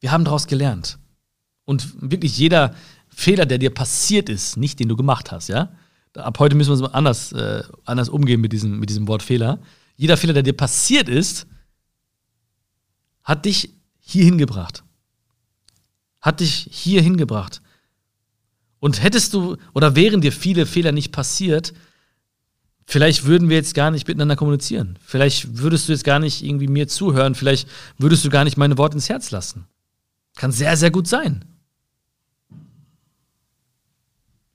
Wir 0.00 0.12
haben 0.12 0.24
daraus 0.24 0.46
gelernt. 0.46 0.98
Und 1.64 2.10
wirklich 2.10 2.36
jeder 2.36 2.74
Fehler, 3.08 3.46
der 3.46 3.58
dir 3.58 3.72
passiert 3.72 4.28
ist, 4.28 4.56
nicht 4.56 4.80
den 4.80 4.88
du 4.88 4.96
gemacht 4.96 5.32
hast, 5.32 5.48
ja. 5.48 5.72
Ab 6.14 6.38
heute 6.38 6.54
müssen 6.54 6.70
wir 6.76 6.84
uns 6.84 6.94
anders, 6.94 7.32
äh, 7.32 7.62
anders 7.84 8.08
umgehen 8.08 8.40
mit 8.40 8.52
diesem, 8.52 8.78
mit 8.78 8.88
diesem 8.88 9.08
Wort 9.08 9.22
Fehler. 9.22 9.58
Jeder 9.96 10.16
Fehler, 10.16 10.32
der 10.32 10.42
dir 10.42 10.52
passiert 10.52 11.08
ist, 11.08 11.46
hat 13.22 13.44
dich 13.46 13.70
hier 13.98 14.24
hingebracht. 14.24 14.84
Hat 16.20 16.40
dich 16.40 16.68
hier 16.70 17.02
hingebracht. 17.02 17.62
Und 18.78 19.02
hättest 19.02 19.32
du 19.32 19.56
oder 19.72 19.96
wären 19.96 20.20
dir 20.20 20.30
viele 20.30 20.66
Fehler 20.66 20.92
nicht 20.92 21.10
passiert, 21.10 21.72
vielleicht 22.86 23.24
würden 23.24 23.48
wir 23.48 23.56
jetzt 23.56 23.74
gar 23.74 23.90
nicht 23.90 24.06
miteinander 24.06 24.36
kommunizieren. 24.36 24.98
Vielleicht 25.04 25.58
würdest 25.58 25.88
du 25.88 25.92
jetzt 25.92 26.04
gar 26.04 26.18
nicht 26.18 26.44
irgendwie 26.44 26.68
mir 26.68 26.88
zuhören. 26.88 27.34
Vielleicht 27.34 27.68
würdest 27.98 28.24
du 28.24 28.30
gar 28.30 28.44
nicht 28.44 28.56
meine 28.56 28.78
Worte 28.78 28.96
ins 28.96 29.08
Herz 29.08 29.30
lassen. 29.30 29.66
Kann 30.36 30.52
sehr, 30.52 30.76
sehr 30.76 30.90
gut 30.90 31.06
sein. 31.06 31.44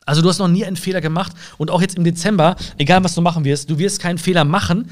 Also 0.06 0.24
du 0.24 0.30
hast 0.30 0.40
noch 0.40 0.48
nie 0.48 0.66
einen 0.66 0.76
Fehler 0.76 1.02
gemacht 1.02 1.34
und 1.60 1.70
auch 1.70 1.82
jetzt 1.82 1.96
im 1.96 2.04
Dezember, 2.04 2.56
egal 2.80 3.04
was 3.04 3.14
du 3.14 3.22
machen 3.22 3.46
wirst, 3.46 3.70
du 3.70 3.78
wirst 3.78 4.02
keinen 4.02 4.18
Fehler 4.18 4.44
machen. 4.44 4.90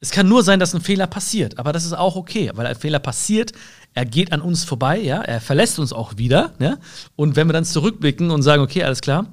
Es 0.00 0.12
kann 0.12 0.30
nur 0.30 0.42
sein, 0.42 0.58
dass 0.58 0.74
ein 0.74 0.80
Fehler 0.80 1.06
passiert, 1.06 1.58
aber 1.58 1.74
das 1.74 1.84
ist 1.84 1.92
auch 1.92 2.16
okay, 2.16 2.50
weil 2.54 2.66
ein 2.66 2.74
Fehler 2.74 3.00
passiert, 3.00 3.52
er 3.92 4.06
geht 4.06 4.32
an 4.32 4.40
uns 4.40 4.64
vorbei, 4.64 4.98
ja, 4.98 5.20
er 5.20 5.42
verlässt 5.42 5.78
uns 5.78 5.92
auch 5.92 6.16
wieder, 6.16 6.54
ja. 6.58 6.78
Und 7.16 7.36
wenn 7.36 7.48
wir 7.48 7.52
dann 7.52 7.66
zurückblicken 7.66 8.30
und 8.30 8.42
sagen, 8.42 8.62
okay, 8.62 8.82
alles 8.82 9.02
klar, 9.02 9.26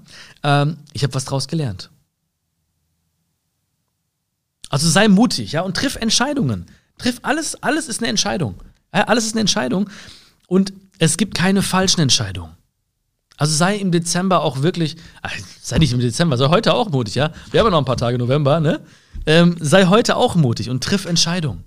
ähm, 0.43 0.75
ich 0.91 1.03
habe 1.03 1.13
was 1.13 1.23
draus 1.23 1.47
gelernt. 1.47 1.89
Also 4.69 4.89
sei 4.89 5.07
mutig, 5.07 5.53
ja, 5.53 5.61
und 5.61 5.77
triff 5.77 5.95
Entscheidungen. 5.95 6.65
Triff 6.97 7.19
alles, 7.21 7.61
alles 7.63 7.87
ist 7.87 8.01
eine 8.01 8.09
Entscheidung. 8.09 8.55
Ja, 8.93 9.03
alles 9.03 9.25
ist 9.25 9.33
eine 9.33 9.41
Entscheidung 9.41 9.89
und 10.47 10.73
es 10.99 11.17
gibt 11.17 11.35
keine 11.35 11.61
falschen 11.61 12.01
Entscheidungen. 12.01 12.55
Also 13.37 13.53
sei 13.53 13.77
im 13.77 13.91
Dezember 13.91 14.41
auch 14.41 14.63
wirklich, 14.63 14.97
ach, 15.21 15.33
sei 15.61 15.77
nicht 15.77 15.93
im 15.93 15.99
Dezember, 15.99 16.37
sei 16.37 16.47
heute 16.49 16.73
auch 16.73 16.89
mutig, 16.89 17.15
ja. 17.15 17.31
Wir 17.51 17.59
haben 17.59 17.67
ja 17.67 17.71
noch 17.71 17.77
ein 17.77 17.85
paar 17.85 17.97
Tage 17.97 18.17
November, 18.17 18.59
ne? 18.59 18.81
Ähm, 19.27 19.55
sei 19.59 19.85
heute 19.85 20.15
auch 20.17 20.35
mutig 20.35 20.69
und 20.69 20.83
triff 20.83 21.05
Entscheidungen. 21.05 21.63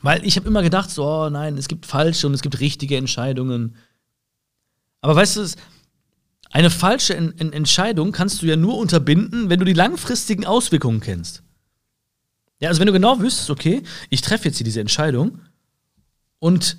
Weil 0.00 0.24
ich 0.24 0.36
habe 0.36 0.46
immer 0.46 0.62
gedacht, 0.62 0.90
so, 0.90 1.04
oh 1.04 1.30
nein, 1.30 1.58
es 1.58 1.68
gibt 1.68 1.86
falsche 1.86 2.26
und 2.26 2.34
es 2.34 2.42
gibt 2.42 2.60
richtige 2.60 2.96
Entscheidungen. 2.96 3.76
Aber 5.00 5.16
weißt 5.16 5.36
du, 5.36 5.46
eine 6.54 6.70
falsche 6.70 7.16
en 7.16 7.36
en 7.38 7.52
Entscheidung 7.52 8.12
kannst 8.12 8.40
du 8.40 8.46
ja 8.46 8.54
nur 8.54 8.78
unterbinden, 8.78 9.50
wenn 9.50 9.58
du 9.58 9.64
die 9.64 9.72
langfristigen 9.72 10.46
Auswirkungen 10.46 11.00
kennst. 11.00 11.42
Ja, 12.60 12.68
also 12.68 12.78
wenn 12.78 12.86
du 12.86 12.92
genau 12.92 13.18
wüsstest, 13.20 13.50
okay, 13.50 13.82
ich 14.08 14.20
treffe 14.20 14.44
jetzt 14.46 14.58
hier 14.58 14.64
diese 14.64 14.80
Entscheidung 14.80 15.40
und 16.38 16.78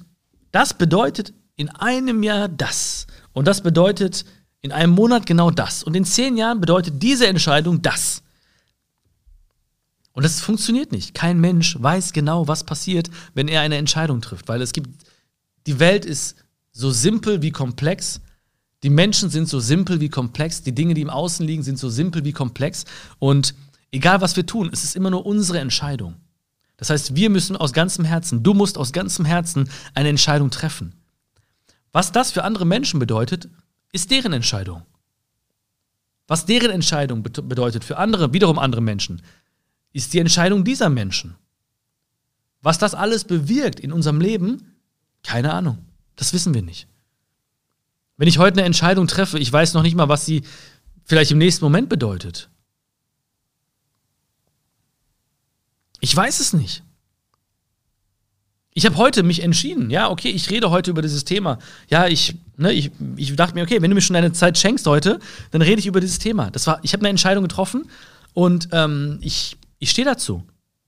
das 0.53 0.77
bedeutet 0.77 1.33
in 1.57 1.69
einem 1.69 2.23
Jahr 2.23 2.47
das 2.47 3.05
und 3.33 3.47
das 3.47 3.61
bedeutet 3.61 4.23
in 4.61 4.71
einem 4.71 4.93
Monat 4.93 5.25
genau 5.25 5.51
das 5.51 5.83
und 5.83 5.93
in 5.93 6.05
zehn 6.05 6.37
Jahren 6.37 6.61
bedeutet 6.61 7.03
diese 7.03 7.27
Entscheidung 7.27 7.81
das. 7.81 8.23
Und 10.13 10.23
das 10.23 10.39
funktioniert 10.39 10.93
nicht. 10.93 11.13
Kein 11.13 11.41
Mensch 11.41 11.75
weiß 11.77 12.13
genau, 12.13 12.47
was 12.47 12.63
passiert, 12.63 13.09
wenn 13.33 13.49
er 13.49 13.59
eine 13.59 13.75
Entscheidung 13.75 14.21
trifft, 14.21 14.47
weil 14.47 14.61
es 14.61 14.71
gibt, 14.71 15.05
die 15.67 15.79
Welt 15.79 16.05
ist 16.05 16.37
so 16.71 16.91
simpel 16.91 17.41
wie 17.41 17.51
komplex. 17.51 18.21
Die 18.85 18.91
Menschen 18.91 19.31
sind 19.31 19.49
so 19.49 19.59
simpel 19.59 19.99
wie 19.99 20.09
komplex. 20.09 20.61
Die 20.61 20.75
Dinge, 20.75 20.93
die 20.93 21.01
im 21.01 21.09
Außen 21.09 21.43
liegen, 21.43 21.63
sind 21.63 21.79
so 21.79 21.89
simpel 21.89 22.23
wie 22.23 22.33
komplex. 22.33 22.85
Und 23.17 23.55
egal, 23.91 24.21
was 24.21 24.35
wir 24.35 24.45
tun, 24.45 24.69
es 24.71 24.83
ist 24.83 24.95
immer 24.95 25.09
nur 25.09 25.25
unsere 25.25 25.57
Entscheidung. 25.57 26.17
Das 26.77 26.91
heißt, 26.91 27.15
wir 27.15 27.31
müssen 27.31 27.55
aus 27.55 27.73
ganzem 27.73 28.05
Herzen, 28.05 28.43
du 28.43 28.53
musst 28.53 28.77
aus 28.77 28.93
ganzem 28.93 29.25
Herzen 29.25 29.71
eine 29.95 30.09
Entscheidung 30.09 30.51
treffen. 30.51 30.93
Was 31.93 32.11
das 32.11 32.31
für 32.31 32.43
andere 32.43 32.65
Menschen 32.65 32.99
bedeutet, 32.99 33.49
ist 33.91 34.11
deren 34.11 34.33
Entscheidung. 34.33 34.83
Was 36.27 36.45
deren 36.45 36.69
Entscheidung 36.69 37.23
bedeutet 37.23 37.83
für 37.83 37.97
andere, 37.97 38.33
wiederum 38.33 38.59
andere 38.59 38.81
Menschen, 38.81 39.23
ist 39.93 40.13
die 40.13 40.19
Entscheidung 40.19 40.63
dieser 40.63 40.91
Menschen. 40.91 41.33
Was 42.61 42.77
das 42.77 42.93
alles 42.93 43.23
bewirkt 43.23 43.79
in 43.79 43.91
unserem 43.91 44.21
Leben, 44.21 44.75
keine 45.23 45.55
Ahnung. 45.55 45.79
Das 46.15 46.33
wissen 46.33 46.53
wir 46.53 46.61
nicht. 46.61 46.87
Wenn 48.17 48.27
ich 48.27 48.37
heute 48.37 48.57
eine 48.57 48.65
Entscheidung 48.65 49.07
treffe, 49.07 49.39
ich 49.39 49.51
weiß 49.51 49.73
noch 49.73 49.83
nicht 49.83 49.95
mal, 49.95 50.09
was 50.09 50.25
sie 50.25 50.43
vielleicht 51.03 51.31
im 51.31 51.37
nächsten 51.37 51.65
Moment 51.65 51.89
bedeutet. 51.89 52.49
Ich 55.99 56.15
weiß 56.15 56.39
es 56.39 56.53
nicht. 56.53 56.83
Ich 58.77 58.85
habe 58.85 58.97
heute 58.97 59.23
mich 59.23 59.41
entschieden, 59.41 59.89
ja, 59.89 60.09
okay, 60.09 60.29
ich 60.29 60.49
rede 60.49 60.69
heute 60.69 60.91
über 60.91 61.01
dieses 61.01 61.23
Thema. 61.23 61.59
Ja, 61.87 62.07
ich, 62.07 62.35
ne, 62.57 62.73
ich, 62.73 62.91
ich 63.15 63.33
dachte 63.35 63.55
mir, 63.55 63.63
okay, 63.63 63.81
wenn 63.81 63.89
du 63.89 63.95
mir 63.95 64.01
schon 64.01 64.15
deine 64.15 64.33
Zeit 64.33 64.57
schenkst 64.57 64.85
heute, 64.85 65.19
dann 65.51 65.61
rede 65.61 65.79
ich 65.79 65.87
über 65.87 66.01
dieses 66.01 66.19
Thema. 66.19 66.51
Das 66.51 66.67
war, 66.67 66.79
ich 66.83 66.91
habe 66.93 67.01
eine 67.01 67.09
Entscheidung 67.09 67.43
getroffen 67.43 67.89
und 68.33 68.69
ähm, 68.73 69.19
ich 69.21 69.57
ich 69.79 69.91
stehe 69.91 70.05
dazu. 70.05 70.43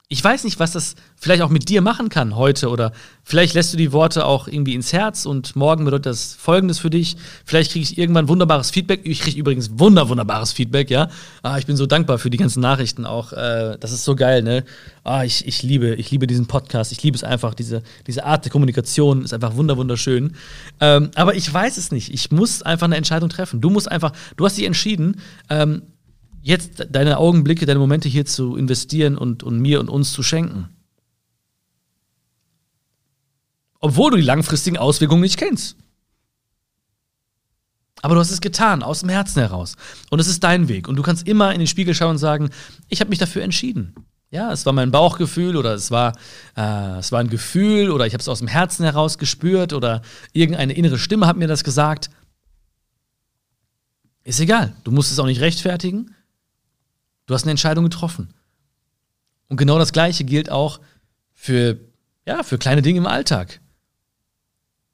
Ich 0.10 0.24
weiß 0.24 0.46
nicht, 0.46 0.58
was 0.58 0.72
das 0.72 0.96
vielleicht 1.18 1.42
auch 1.42 1.50
mit 1.50 1.68
dir 1.68 1.82
machen 1.82 2.08
kann 2.08 2.38
heute 2.38 2.70
oder 2.70 2.94
vielleicht 3.26 3.56
lässt 3.56 3.74
du 3.74 3.78
die 3.78 3.92
Worte 3.92 4.26
auch 4.26 4.48
irgendwie 4.48 4.74
ins 4.74 4.94
Herz 4.94 5.26
und 5.26 5.58
morgen 5.58 5.84
bedeutet 5.84 6.06
das 6.06 6.34
Folgendes 6.34 6.80
für 6.80 6.90
dich. 6.90 7.18
Vielleicht 7.44 7.74
kriege 7.74 7.84
ich 7.84 7.98
irgendwann 7.98 8.30
wunderbares 8.30 8.72
Feedback. 8.72 9.02
Ich 9.04 9.20
kriege 9.20 9.38
übrigens 9.38 9.78
wunder, 9.80 10.08
wunderbares 10.08 10.54
Feedback, 10.54 10.90
ja. 10.90 11.10
Ah, 11.44 11.58
ich 11.58 11.66
bin 11.66 11.76
so 11.76 11.86
dankbar 11.88 12.20
für 12.20 12.30
die 12.30 12.38
ganzen 12.38 12.62
Nachrichten 12.62 13.06
auch. 13.06 13.34
Äh, 13.34 13.76
das 13.82 13.92
ist 13.92 14.06
so 14.06 14.16
geil, 14.16 14.44
ne? 14.44 14.64
Ah, 15.04 15.26
ich, 15.26 15.46
ich 15.46 15.62
liebe, 15.62 15.96
ich 15.96 16.10
liebe 16.10 16.26
diesen 16.26 16.48
Podcast. 16.48 16.94
Ich 16.94 17.04
liebe 17.04 17.18
es 17.18 17.26
einfach. 17.26 17.54
Diese, 17.54 17.84
diese 18.08 18.24
Art 18.24 18.46
der 18.46 18.52
Kommunikation 18.54 19.26
ist 19.26 19.34
einfach 19.34 19.58
wunder, 19.58 19.76
wunderschön. 19.76 20.38
Ähm, 20.80 21.12
aber 21.16 21.36
ich 21.36 21.54
weiß 21.54 21.76
es 21.76 21.92
nicht. 21.92 22.14
Ich 22.14 22.32
muss 22.32 22.62
einfach 22.62 22.86
eine 22.86 22.96
Entscheidung 22.96 23.28
treffen. 23.28 23.60
Du 23.60 23.70
musst 23.70 23.92
einfach, 23.92 24.14
du 24.38 24.46
hast 24.46 24.58
dich 24.58 24.68
entschieden, 24.68 25.20
ähm, 25.50 25.82
jetzt 26.48 26.88
deine 26.90 27.18
Augenblicke, 27.18 27.66
deine 27.66 27.80
Momente 27.80 28.08
hier 28.08 28.26
zu 28.26 28.56
investieren 28.56 29.18
und, 29.18 29.44
und 29.44 29.60
mir 29.60 29.82
und 29.82 29.90
uns 29.90 30.14
zu 30.14 30.24
schenken. 30.24 30.70
Obwohl 33.80 34.12
du 34.12 34.18
die 34.18 34.24
langfristigen 34.24 34.78
Auswirkungen 34.78 35.22
nicht 35.22 35.38
kennst. 35.38 35.76
Aber 38.02 38.16
du 38.16 38.22
hast 38.22 38.32
es 38.32 38.42
getan, 38.42 38.82
aus 38.82 39.02
dem 39.02 39.10
Herzen 39.10 39.42
heraus. 39.42 39.76
Und 40.10 40.20
es 40.20 40.28
ist 40.28 40.44
dein 40.44 40.70
Weg. 40.70 40.88
Und 40.88 40.96
du 40.96 41.02
kannst 41.04 41.28
immer 41.28 41.52
in 41.52 41.60
den 41.60 41.68
Spiegel 41.68 41.94
schauen 41.94 42.12
und 42.12 42.18
sagen, 42.18 42.50
ich 42.88 43.02
habe 43.02 43.10
mich 43.10 43.20
dafür 43.20 43.44
entschieden. 43.44 43.94
Ja, 44.30 44.52
es 44.52 44.66
war 44.66 44.74
mein 44.74 44.92
Bauchgefühl 44.92 45.58
oder 45.58 45.74
es 45.74 45.92
war, 45.92 46.14
äh, 46.56 47.00
es 47.00 47.12
war 47.12 47.20
ein 47.20 47.30
Gefühl 47.30 47.92
oder 47.92 48.08
ich 48.08 48.14
habe 48.14 48.22
es 48.22 48.30
aus 48.30 48.40
dem 48.40 48.48
Herzen 48.48 48.84
heraus 48.84 49.18
gespürt 49.18 49.74
oder 49.74 50.02
irgendeine 50.32 50.74
innere 50.74 50.98
Stimme 50.98 51.28
hat 51.28 51.38
mir 51.38 51.48
das 51.48 51.64
gesagt. 51.64 52.10
Ist 54.24 54.40
egal. 54.40 54.74
Du 54.84 54.92
musst 54.92 55.12
es 55.12 55.20
auch 55.20 55.26
nicht 55.26 55.42
rechtfertigen. 55.42 56.14
Du 57.28 57.34
hast 57.34 57.44
eine 57.44 57.52
Entscheidung 57.52 57.84
getroffen. 57.84 58.34
Und 59.50 59.58
genau 59.58 59.78
das 59.78 59.94
Gleiche 59.94 60.24
gilt 60.24 60.50
auch 60.50 60.80
für, 61.34 61.80
ja, 62.26 62.42
für 62.42 62.58
kleine 62.58 62.82
Dinge 62.82 62.98
im 62.98 63.06
Alltag. 63.06 63.62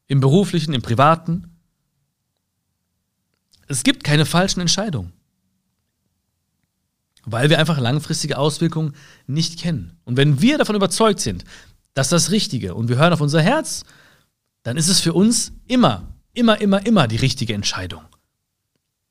Im 0.08 0.20
beruflichen, 0.20 0.74
im 0.74 0.82
privaten. 0.82 1.50
Es 3.68 3.84
gibt 3.84 4.04
keine 4.04 4.26
falschen 4.26 4.60
Entscheidungen. 4.60 5.14
Weil 7.24 7.50
wir 7.50 7.60
einfach 7.60 7.80
langfristige 7.80 8.38
Auswirkungen 8.38 8.96
nicht 9.28 9.60
kennen. 9.60 9.98
Und 10.04 10.18
wenn 10.18 10.42
wir 10.42 10.58
davon 10.58 10.76
überzeugt 10.76 11.22
sind, 11.22 11.46
dass 11.94 12.10
das 12.10 12.32
Richtige 12.32 12.76
und 12.76 12.90
wir 12.90 12.98
hören 12.98 13.14
auf 13.14 13.22
unser 13.22 13.42
Herz, 13.42 13.86
dann 14.64 14.76
ist 14.76 14.88
es 14.88 15.00
für 15.00 15.14
uns 15.14 15.54
immer, 15.68 16.14
immer, 16.34 16.60
immer, 16.60 16.86
immer 16.86 17.08
die 17.08 17.16
richtige 17.16 17.54
Entscheidung. 17.54 18.04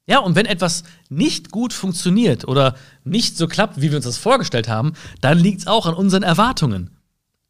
Ja, 0.07 0.19
und 0.19 0.35
wenn 0.35 0.47
etwas 0.47 0.83
nicht 1.09 1.51
gut 1.51 1.73
funktioniert 1.73 2.47
oder 2.49 2.75
nicht 3.05 3.37
so 3.37 3.47
klappt, 3.47 3.81
wie 3.81 3.91
wir 3.91 3.97
uns 3.97 4.05
das 4.05 4.19
vorgestellt 4.19 4.69
haben, 4.69 4.95
dann 5.21 5.39
liegt 5.39 5.61
es 5.61 5.67
auch 5.67 5.87
an 5.87 5.95
unseren 5.95 6.25
Erwartungen. 6.25 6.91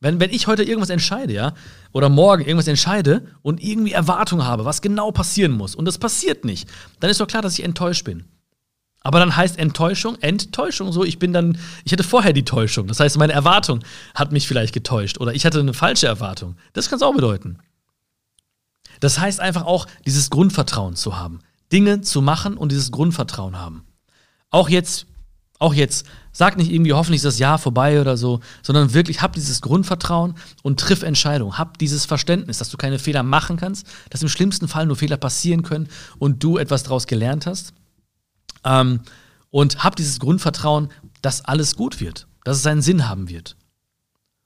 Wenn, 0.00 0.20
wenn 0.20 0.30
ich 0.30 0.48
heute 0.48 0.64
irgendwas 0.64 0.90
entscheide, 0.90 1.32
ja, 1.32 1.54
oder 1.92 2.08
morgen 2.08 2.42
irgendwas 2.42 2.66
entscheide 2.66 3.26
und 3.40 3.62
irgendwie 3.62 3.92
Erwartungen 3.92 4.44
habe, 4.44 4.64
was 4.64 4.82
genau 4.82 5.12
passieren 5.12 5.52
muss, 5.52 5.74
und 5.74 5.84
das 5.84 5.98
passiert 5.98 6.44
nicht, 6.44 6.68
dann 7.00 7.08
ist 7.08 7.20
doch 7.20 7.26
klar, 7.26 7.40
dass 7.40 7.58
ich 7.58 7.64
enttäuscht 7.64 8.04
bin. 8.04 8.24
Aber 9.04 9.18
dann 9.18 9.34
heißt 9.34 9.58
Enttäuschung, 9.58 10.16
Enttäuschung 10.20 10.92
so, 10.92 11.04
ich 11.04 11.18
bin 11.18 11.32
dann, 11.32 11.58
ich 11.84 11.92
hatte 11.92 12.04
vorher 12.04 12.32
die 12.32 12.44
Täuschung. 12.44 12.86
Das 12.86 13.00
heißt, 13.00 13.16
meine 13.18 13.32
Erwartung 13.32 13.80
hat 14.14 14.32
mich 14.32 14.46
vielleicht 14.46 14.74
getäuscht 14.74 15.18
oder 15.18 15.34
ich 15.34 15.44
hatte 15.44 15.60
eine 15.60 15.74
falsche 15.74 16.06
Erwartung. 16.06 16.56
Das 16.72 16.88
kann 16.88 16.98
es 16.98 17.02
auch 17.02 17.14
bedeuten. 17.14 17.58
Das 19.00 19.18
heißt 19.18 19.40
einfach 19.40 19.64
auch, 19.64 19.86
dieses 20.06 20.30
Grundvertrauen 20.30 20.94
zu 20.94 21.16
haben. 21.18 21.40
Dinge 21.72 22.02
zu 22.02 22.22
machen 22.22 22.56
und 22.56 22.70
dieses 22.70 22.90
Grundvertrauen 22.90 23.58
haben. 23.58 23.84
Auch 24.50 24.68
jetzt, 24.68 25.06
auch 25.58 25.74
jetzt, 25.74 26.06
sag 26.30 26.56
nicht 26.56 26.70
irgendwie, 26.70 26.92
hoffentlich 26.92 27.20
ist 27.20 27.24
das 27.24 27.38
Jahr 27.38 27.58
vorbei 27.58 28.00
oder 28.00 28.16
so, 28.16 28.40
sondern 28.62 28.94
wirklich 28.94 29.22
hab 29.22 29.32
dieses 29.32 29.62
Grundvertrauen 29.62 30.34
und 30.62 30.78
triff 30.78 31.02
Entscheidungen. 31.02 31.56
Hab 31.56 31.78
dieses 31.78 32.04
Verständnis, 32.04 32.58
dass 32.58 32.68
du 32.68 32.76
keine 32.76 32.98
Fehler 32.98 33.22
machen 33.22 33.56
kannst, 33.56 33.86
dass 34.10 34.22
im 34.22 34.28
schlimmsten 34.28 34.68
Fall 34.68 34.86
nur 34.86 34.96
Fehler 34.96 35.16
passieren 35.16 35.62
können 35.62 35.88
und 36.18 36.42
du 36.44 36.58
etwas 36.58 36.82
daraus 36.82 37.06
gelernt 37.06 37.46
hast. 37.46 37.72
Ähm, 38.64 39.00
und 39.50 39.84
hab 39.84 39.96
dieses 39.96 40.18
Grundvertrauen, 40.20 40.88
dass 41.20 41.44
alles 41.44 41.76
gut 41.76 42.00
wird, 42.00 42.26
dass 42.44 42.56
es 42.56 42.62
seinen 42.62 42.82
Sinn 42.82 43.08
haben 43.08 43.28
wird. 43.28 43.56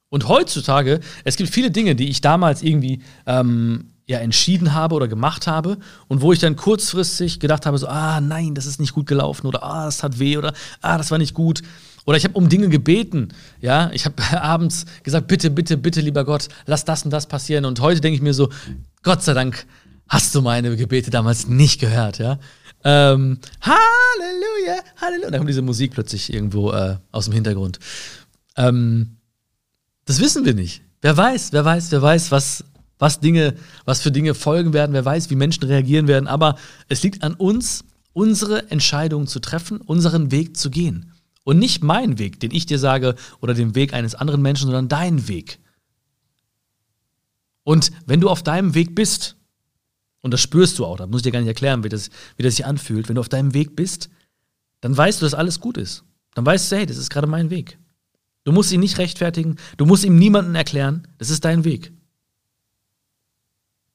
Und 0.09 0.27
heutzutage, 0.27 1.01
es 1.23 1.35
gibt 1.35 1.49
viele 1.49 1.71
Dinge, 1.71 1.95
die 1.95 2.09
ich 2.09 2.21
damals 2.21 2.61
irgendwie 2.61 3.01
ähm, 3.25 3.93
ja, 4.07 4.19
entschieden 4.19 4.73
habe 4.73 4.95
oder 4.95 5.07
gemacht 5.07 5.47
habe 5.47 5.77
und 6.07 6.21
wo 6.21 6.31
ich 6.31 6.39
dann 6.39 6.55
kurzfristig 6.55 7.39
gedacht 7.39 7.65
habe, 7.65 7.77
so, 7.77 7.87
ah 7.87 8.21
nein, 8.21 8.55
das 8.55 8.65
ist 8.65 8.79
nicht 8.79 8.93
gut 8.93 9.05
gelaufen 9.05 9.47
oder 9.47 9.63
ah, 9.63 9.85
das 9.85 10.01
hat 10.01 10.17
weh 10.17 10.37
oder 10.37 10.53
ah, 10.81 10.97
das 10.97 11.11
war 11.11 11.17
nicht 11.17 11.33
gut. 11.33 11.61
Oder 12.05 12.15
ich 12.15 12.23
habe 12.23 12.35
um 12.35 12.47
Dinge 12.47 12.69
gebeten, 12.69 13.33
ja, 13.59 13.91
ich 13.91 14.05
habe 14.05 14.15
abends 14.41 14.85
gesagt, 15.03 15.27
bitte, 15.27 15.51
bitte, 15.51 15.75
bitte, 15.75 15.99
lieber 15.99 16.23
Gott, 16.23 16.47
lass 16.65 16.85
das 16.85 17.03
und 17.03 17.11
das 17.11 17.27
passieren. 17.27 17.65
Und 17.65 17.81
heute 17.81 17.99
denke 17.99 18.15
ich 18.15 18.21
mir 18.21 18.33
so, 18.33 18.49
Gott 19.03 19.23
sei 19.23 19.33
Dank 19.33 19.65
hast 20.07 20.33
du 20.33 20.41
meine 20.41 20.77
Gebete 20.77 21.11
damals 21.11 21.47
nicht 21.47 21.81
gehört, 21.81 22.17
ja. 22.17 22.39
Ähm, 22.85 23.39
Halleluja, 23.59 24.81
Halleluja. 25.01 25.31
Dann 25.31 25.39
kommt 25.39 25.49
diese 25.49 25.61
Musik 25.61 25.91
plötzlich 25.91 26.31
irgendwo 26.31 26.71
äh, 26.71 26.95
aus 27.11 27.25
dem 27.25 27.33
Hintergrund. 27.33 27.79
Ähm, 28.55 29.17
das 30.05 30.21
wissen 30.21 30.45
wir 30.45 30.53
nicht. 30.53 30.81
Wer 31.01 31.17
weiß, 31.17 31.51
wer 31.51 31.65
weiß, 31.65 31.91
wer 31.91 32.01
weiß, 32.01 32.31
was 32.31 32.63
was 32.99 33.19
Dinge, 33.19 33.55
was 33.85 34.01
für 34.01 34.11
Dinge 34.11 34.33
folgen 34.33 34.73
werden, 34.73 34.93
wer 34.93 35.05
weiß, 35.05 35.29
wie 35.29 35.35
Menschen 35.35 35.63
reagieren 35.63 36.07
werden, 36.07 36.27
aber 36.27 36.57
es 36.89 37.03
liegt 37.03 37.23
an 37.23 37.33
uns, 37.33 37.83
unsere 38.13 38.71
Entscheidungen 38.71 39.27
zu 39.27 39.39
treffen, 39.39 39.79
unseren 39.79 40.31
Weg 40.31 40.57
zu 40.57 40.69
gehen. 40.71 41.13
Und 41.43 41.59
nicht 41.59 41.83
meinen 41.83 42.17
Weg, 42.17 42.39
den 42.39 42.51
ich 42.51 42.65
dir 42.65 42.79
sage, 42.79 43.15
oder 43.39 43.53
den 43.53 43.75
Weg 43.75 43.93
eines 43.93 44.15
anderen 44.15 44.41
Menschen, 44.41 44.65
sondern 44.65 44.89
deinen 44.89 45.27
Weg. 45.27 45.59
Und 47.63 47.91
wenn 48.05 48.19
du 48.19 48.29
auf 48.29 48.43
deinem 48.43 48.73
Weg 48.73 48.95
bist, 48.95 49.35
und 50.21 50.31
das 50.31 50.41
spürst 50.41 50.79
du 50.79 50.85
auch, 50.85 50.97
da 50.97 51.05
muss 51.05 51.19
ich 51.19 51.23
dir 51.23 51.31
gar 51.31 51.39
nicht 51.39 51.47
erklären, 51.47 51.83
wie 51.83 51.89
das, 51.89 52.09
wie 52.35 52.43
das 52.43 52.55
sich 52.55 52.65
anfühlt, 52.65 53.07
wenn 53.07 53.15
du 53.15 53.21
auf 53.21 53.29
deinem 53.29 53.53
Weg 53.53 53.75
bist, 53.75 54.09
dann 54.81 54.95
weißt 54.95 55.21
du, 55.21 55.25
dass 55.25 55.33
alles 55.33 55.59
gut 55.59 55.77
ist. 55.77 56.03
Dann 56.33 56.45
weißt 56.45 56.71
du, 56.71 56.77
hey, 56.77 56.85
das 56.85 56.97
ist 56.97 57.09
gerade 57.09 57.27
mein 57.27 57.49
Weg. 57.49 57.77
Du 58.43 58.51
musst 58.51 58.71
ihn 58.71 58.79
nicht 58.79 58.97
rechtfertigen, 58.97 59.57
du 59.77 59.85
musst 59.85 60.05
ihm 60.05 60.17
niemanden 60.17 60.55
erklären, 60.55 61.07
das 61.17 61.29
ist 61.29 61.45
dein 61.45 61.65
Weg. 61.65 61.91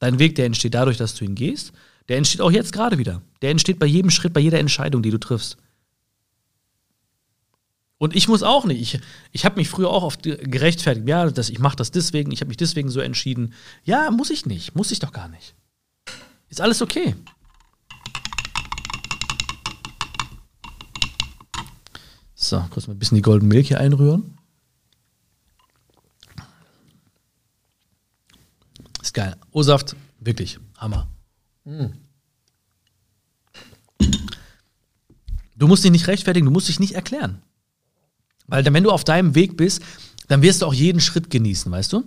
Dein 0.02 0.18
Weg, 0.18 0.34
der 0.34 0.46
entsteht 0.46 0.74
dadurch, 0.74 0.96
dass 0.96 1.14
du 1.14 1.24
ihn 1.24 1.36
gehst. 1.36 1.70
Der 2.08 2.16
entsteht 2.16 2.40
auch 2.40 2.50
jetzt 2.50 2.72
gerade 2.72 2.98
wieder. 2.98 3.22
Der 3.40 3.52
entsteht 3.52 3.78
bei 3.78 3.86
jedem 3.86 4.10
Schritt, 4.10 4.32
bei 4.32 4.40
jeder 4.40 4.58
Entscheidung, 4.58 5.00
die 5.00 5.12
du 5.12 5.18
triffst. 5.18 5.58
Und 7.98 8.16
ich 8.16 8.26
muss 8.26 8.42
auch 8.42 8.64
nicht. 8.64 8.80
Ich, 8.80 9.00
ich 9.30 9.44
habe 9.44 9.60
mich 9.60 9.68
früher 9.68 9.90
auch 9.90 10.02
oft 10.02 10.24
gerechtfertigt. 10.24 11.06
Ja, 11.06 11.30
das, 11.30 11.50
ich 11.50 11.60
mache 11.60 11.76
das 11.76 11.92
deswegen, 11.92 12.32
ich 12.32 12.40
habe 12.40 12.48
mich 12.48 12.56
deswegen 12.56 12.88
so 12.88 12.98
entschieden. 12.98 13.54
Ja, 13.84 14.10
muss 14.10 14.30
ich 14.30 14.44
nicht. 14.44 14.74
Muss 14.74 14.90
ich 14.90 14.98
doch 14.98 15.12
gar 15.12 15.28
nicht. 15.28 15.54
Ist 16.48 16.60
alles 16.60 16.82
okay. 16.82 17.14
So, 22.34 22.60
kurz 22.70 22.88
mal 22.88 22.94
ein 22.94 22.98
bisschen 22.98 23.14
die 23.14 23.22
Golden 23.22 23.46
Milk 23.46 23.68
hier 23.68 23.78
einrühren. 23.78 24.36
Ist 29.12 29.14
geil. 29.14 29.36
O-Saft, 29.50 29.94
wirklich 30.20 30.58
Hammer. 30.78 31.06
Mm. 31.64 31.88
Du 35.54 35.68
musst 35.68 35.84
dich 35.84 35.90
nicht 35.90 36.06
rechtfertigen, 36.06 36.46
du 36.46 36.50
musst 36.50 36.68
dich 36.68 36.80
nicht 36.80 36.94
erklären. 36.94 37.42
Weil 38.46 38.64
wenn 38.64 38.82
du 38.82 38.90
auf 38.90 39.04
deinem 39.04 39.34
Weg 39.34 39.58
bist, 39.58 39.82
dann 40.28 40.40
wirst 40.40 40.62
du 40.62 40.66
auch 40.66 40.72
jeden 40.72 40.98
Schritt 40.98 41.28
genießen, 41.28 41.70
weißt 41.70 41.92
du? 41.92 42.04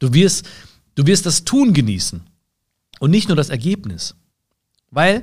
Du 0.00 0.12
wirst, 0.12 0.46
du 0.96 1.06
wirst 1.06 1.24
das 1.24 1.44
Tun 1.44 1.72
genießen 1.72 2.20
und 3.00 3.10
nicht 3.10 3.28
nur 3.28 3.36
das 3.36 3.48
Ergebnis. 3.48 4.14
Weil 4.90 5.22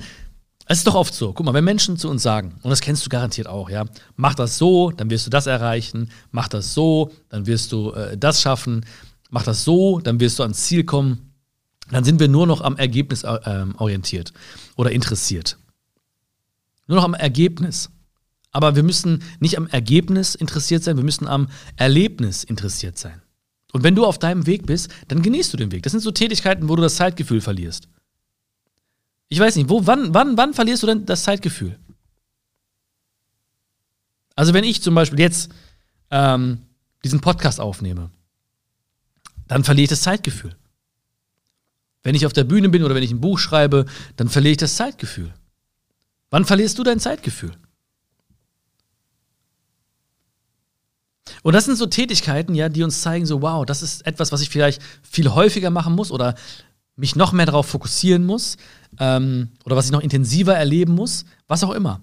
es 0.66 0.80
ist 0.80 0.88
doch 0.88 0.96
oft 0.96 1.14
so, 1.14 1.34
guck 1.34 1.46
mal, 1.46 1.54
wenn 1.54 1.66
Menschen 1.66 1.98
zu 1.98 2.10
uns 2.10 2.24
sagen, 2.24 2.56
und 2.64 2.72
das 2.72 2.82
kennst 2.82 3.06
du 3.06 3.10
garantiert 3.10 3.46
auch, 3.46 3.70
ja, 3.70 3.86
mach 4.16 4.34
das 4.34 4.58
so, 4.58 4.90
dann 4.90 5.12
wirst 5.12 5.28
du 5.28 5.30
das 5.30 5.46
erreichen, 5.46 6.10
mach 6.32 6.48
das 6.48 6.74
so, 6.74 7.12
dann 7.30 7.46
wirst 7.46 7.72
du 7.74 7.92
äh, 7.92 8.18
das 8.18 8.42
schaffen, 8.42 8.84
mach 9.30 9.44
das 9.44 9.64
so, 9.64 10.00
dann 10.00 10.20
wirst 10.20 10.40
du 10.40 10.44
ans 10.44 10.66
Ziel 10.66 10.84
kommen. 10.84 11.34
Dann 11.92 12.04
sind 12.04 12.20
wir 12.20 12.28
nur 12.28 12.46
noch 12.46 12.62
am 12.62 12.78
Ergebnis 12.78 13.24
äh, 13.24 13.66
orientiert 13.78 14.34
oder 14.76 14.92
interessiert. 14.92 15.58
Nur 16.88 16.98
noch 16.98 17.06
am 17.06 17.14
Ergebnis. 17.14 17.90
Aber 18.52 18.76
wir 18.76 18.84
müssen 18.84 19.24
nicht 19.40 19.58
am 19.58 19.68
Ergebnis 19.68 20.36
interessiert 20.36 20.84
sein, 20.84 20.98
wir 20.98 21.04
müssen 21.04 21.28
am 21.28 21.50
Erlebnis 21.76 22.44
interessiert 22.44 22.98
sein. 22.98 23.22
Und 23.72 23.84
wenn 23.84 23.96
du 23.96 24.06
auf 24.06 24.18
deinem 24.18 24.48
Weg 24.48 24.66
bist, 24.66 24.90
dann 25.08 25.22
genießt 25.22 25.54
du 25.54 25.58
den 25.58 25.72
Weg. 25.72 25.84
Das 25.84 25.92
sind 25.92 26.02
so 26.02 26.12
Tätigkeiten, 26.12 26.68
wo 26.68 26.76
du 26.76 26.82
das 26.82 26.96
Zeitgefühl 26.96 27.42
verlierst. 27.42 27.88
Ich 29.28 29.40
weiß 29.40 29.56
nicht, 29.56 29.70
wo, 29.70 29.86
wann, 29.86 30.14
wann, 30.16 30.38
wann 30.38 30.56
verlierst 30.56 30.82
du 30.82 30.88
denn 30.88 31.06
das 31.06 31.24
Zeitgefühl? 31.24 31.78
Also 34.36 34.54
wenn 34.54 34.64
ich 34.64 34.82
zum 34.82 34.96
Beispiel 34.96 35.20
jetzt 35.20 35.52
ähm, 36.10 36.64
diesen 37.04 37.20
Podcast 37.20 37.60
aufnehme, 37.60 38.10
dann 39.50 39.66
verliere 39.66 39.84
ich 39.84 39.90
das 39.90 40.04
Zeitgefühl. 40.04 40.56
Wenn 42.04 42.16
ich 42.16 42.26
auf 42.26 42.34
der 42.34 42.46
Bühne 42.46 42.70
bin 42.70 42.84
oder 42.84 42.96
wenn 42.96 43.04
ich 43.04 43.12
ein 43.12 43.20
Buch 43.20 43.40
schreibe, 43.40 43.86
dann 44.16 44.30
verliere 44.30 44.52
ich 44.52 44.58
das 44.58 44.76
Zeitgefühl. 44.76 45.34
Wann 46.30 46.46
verlierst 46.46 46.78
du 46.78 46.84
dein 46.84 47.00
Zeitgefühl? 47.00 47.52
Und 51.42 51.54
das 51.54 51.66
sind 51.66 51.78
so 51.78 51.88
Tätigkeiten, 51.88 52.56
ja, 52.56 52.70
die 52.70 52.84
uns 52.84 53.02
zeigen, 53.02 53.26
so, 53.26 53.42
wow, 53.42 53.66
das 53.66 53.82
ist 53.82 54.06
etwas, 54.06 54.32
was 54.32 54.42
ich 54.42 54.50
vielleicht 54.50 54.82
viel 55.02 55.30
häufiger 55.30 55.72
machen 55.72 55.96
muss 55.96 56.12
oder 56.12 56.36
mich 56.96 57.16
noch 57.16 57.32
mehr 57.32 57.46
darauf 57.46 57.66
fokussieren 57.66 58.26
muss 58.26 58.58
ähm, 59.00 59.50
oder 59.66 59.76
was 59.76 59.86
ich 59.86 59.92
noch 59.92 60.02
intensiver 60.02 60.56
erleben 60.56 60.94
muss, 60.94 61.26
was 61.48 61.64
auch 61.64 61.72
immer. 61.72 62.02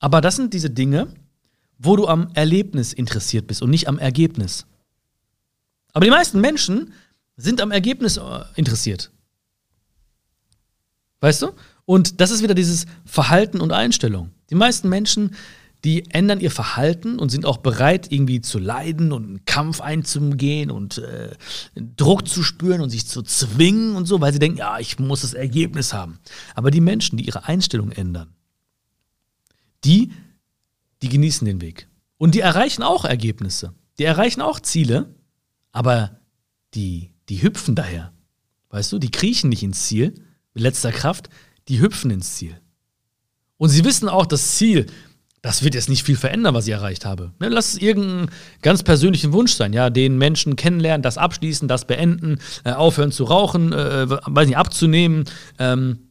Aber 0.00 0.20
das 0.20 0.36
sind 0.36 0.52
diese 0.54 0.70
Dinge, 0.70 1.08
wo 1.78 1.96
du 1.96 2.06
am 2.08 2.28
Erlebnis 2.34 2.92
interessiert 2.92 3.46
bist 3.46 3.62
und 3.62 3.70
nicht 3.70 3.88
am 3.88 3.98
Ergebnis. 3.98 4.66
Aber 5.92 6.04
die 6.04 6.10
meisten 6.10 6.40
Menschen 6.40 6.92
sind 7.36 7.60
am 7.60 7.70
Ergebnis 7.70 8.16
äh, 8.16 8.22
interessiert. 8.56 9.10
Weißt 11.20 11.42
du? 11.42 11.52
Und 11.84 12.20
das 12.20 12.30
ist 12.30 12.42
wieder 12.42 12.54
dieses 12.54 12.86
Verhalten 13.04 13.60
und 13.60 13.72
Einstellung. 13.72 14.30
Die 14.50 14.54
meisten 14.54 14.88
Menschen, 14.88 15.34
die 15.84 16.10
ändern 16.10 16.40
ihr 16.40 16.50
Verhalten 16.50 17.18
und 17.18 17.30
sind 17.30 17.46
auch 17.46 17.58
bereit, 17.58 18.10
irgendwie 18.10 18.40
zu 18.40 18.58
leiden 18.58 19.12
und 19.12 19.24
einen 19.24 19.44
Kampf 19.44 19.80
einzugehen 19.80 20.70
und 20.70 20.98
äh, 20.98 21.30
Druck 21.96 22.28
zu 22.28 22.42
spüren 22.42 22.80
und 22.80 22.90
sich 22.90 23.06
zu 23.06 23.22
zwingen 23.22 23.96
und 23.96 24.06
so, 24.06 24.20
weil 24.20 24.32
sie 24.32 24.38
denken, 24.38 24.58
ja, 24.58 24.78
ich 24.78 24.98
muss 24.98 25.22
das 25.22 25.34
Ergebnis 25.34 25.92
haben. 25.92 26.18
Aber 26.54 26.70
die 26.70 26.80
Menschen, 26.80 27.16
die 27.16 27.26
ihre 27.26 27.46
Einstellung 27.46 27.92
ändern, 27.92 28.34
die, 29.84 30.12
die 31.02 31.08
genießen 31.08 31.46
den 31.46 31.60
Weg. 31.60 31.88
Und 32.16 32.34
die 32.34 32.40
erreichen 32.40 32.82
auch 32.82 33.04
Ergebnisse. 33.04 33.72
Die 33.98 34.04
erreichen 34.04 34.42
auch 34.42 34.60
Ziele, 34.60 35.14
aber 35.78 36.18
die, 36.74 37.12
die 37.28 37.40
hüpfen 37.40 37.76
daher. 37.76 38.12
Weißt 38.70 38.90
du, 38.90 38.98
die 38.98 39.12
kriechen 39.12 39.48
nicht 39.48 39.62
ins 39.62 39.86
Ziel 39.86 40.12
mit 40.52 40.64
letzter 40.64 40.90
Kraft, 40.90 41.30
die 41.68 41.78
hüpfen 41.78 42.10
ins 42.10 42.34
Ziel. 42.34 42.60
Und 43.58 43.68
sie 43.68 43.84
wissen 43.84 44.08
auch, 44.08 44.26
das 44.26 44.56
Ziel, 44.56 44.86
das 45.40 45.62
wird 45.62 45.76
jetzt 45.76 45.88
nicht 45.88 46.02
viel 46.02 46.16
verändern, 46.16 46.52
was 46.52 46.66
ich 46.66 46.72
erreicht 46.72 47.04
habe. 47.04 47.32
Ne, 47.38 47.48
lass 47.48 47.74
es 47.74 47.78
irgendeinen 47.80 48.28
ganz 48.60 48.82
persönlichen 48.82 49.32
Wunsch 49.32 49.52
sein, 49.52 49.72
ja, 49.72 49.88
den 49.88 50.18
Menschen 50.18 50.56
kennenlernen, 50.56 51.02
das 51.02 51.16
abschließen, 51.16 51.68
das 51.68 51.86
beenden, 51.86 52.40
äh, 52.64 52.72
aufhören 52.72 53.12
zu 53.12 53.22
rauchen, 53.22 53.72
äh, 53.72 54.10
weiß 54.10 54.48
nicht, 54.48 54.56
abzunehmen, 54.56 55.26
ähm, 55.60 56.07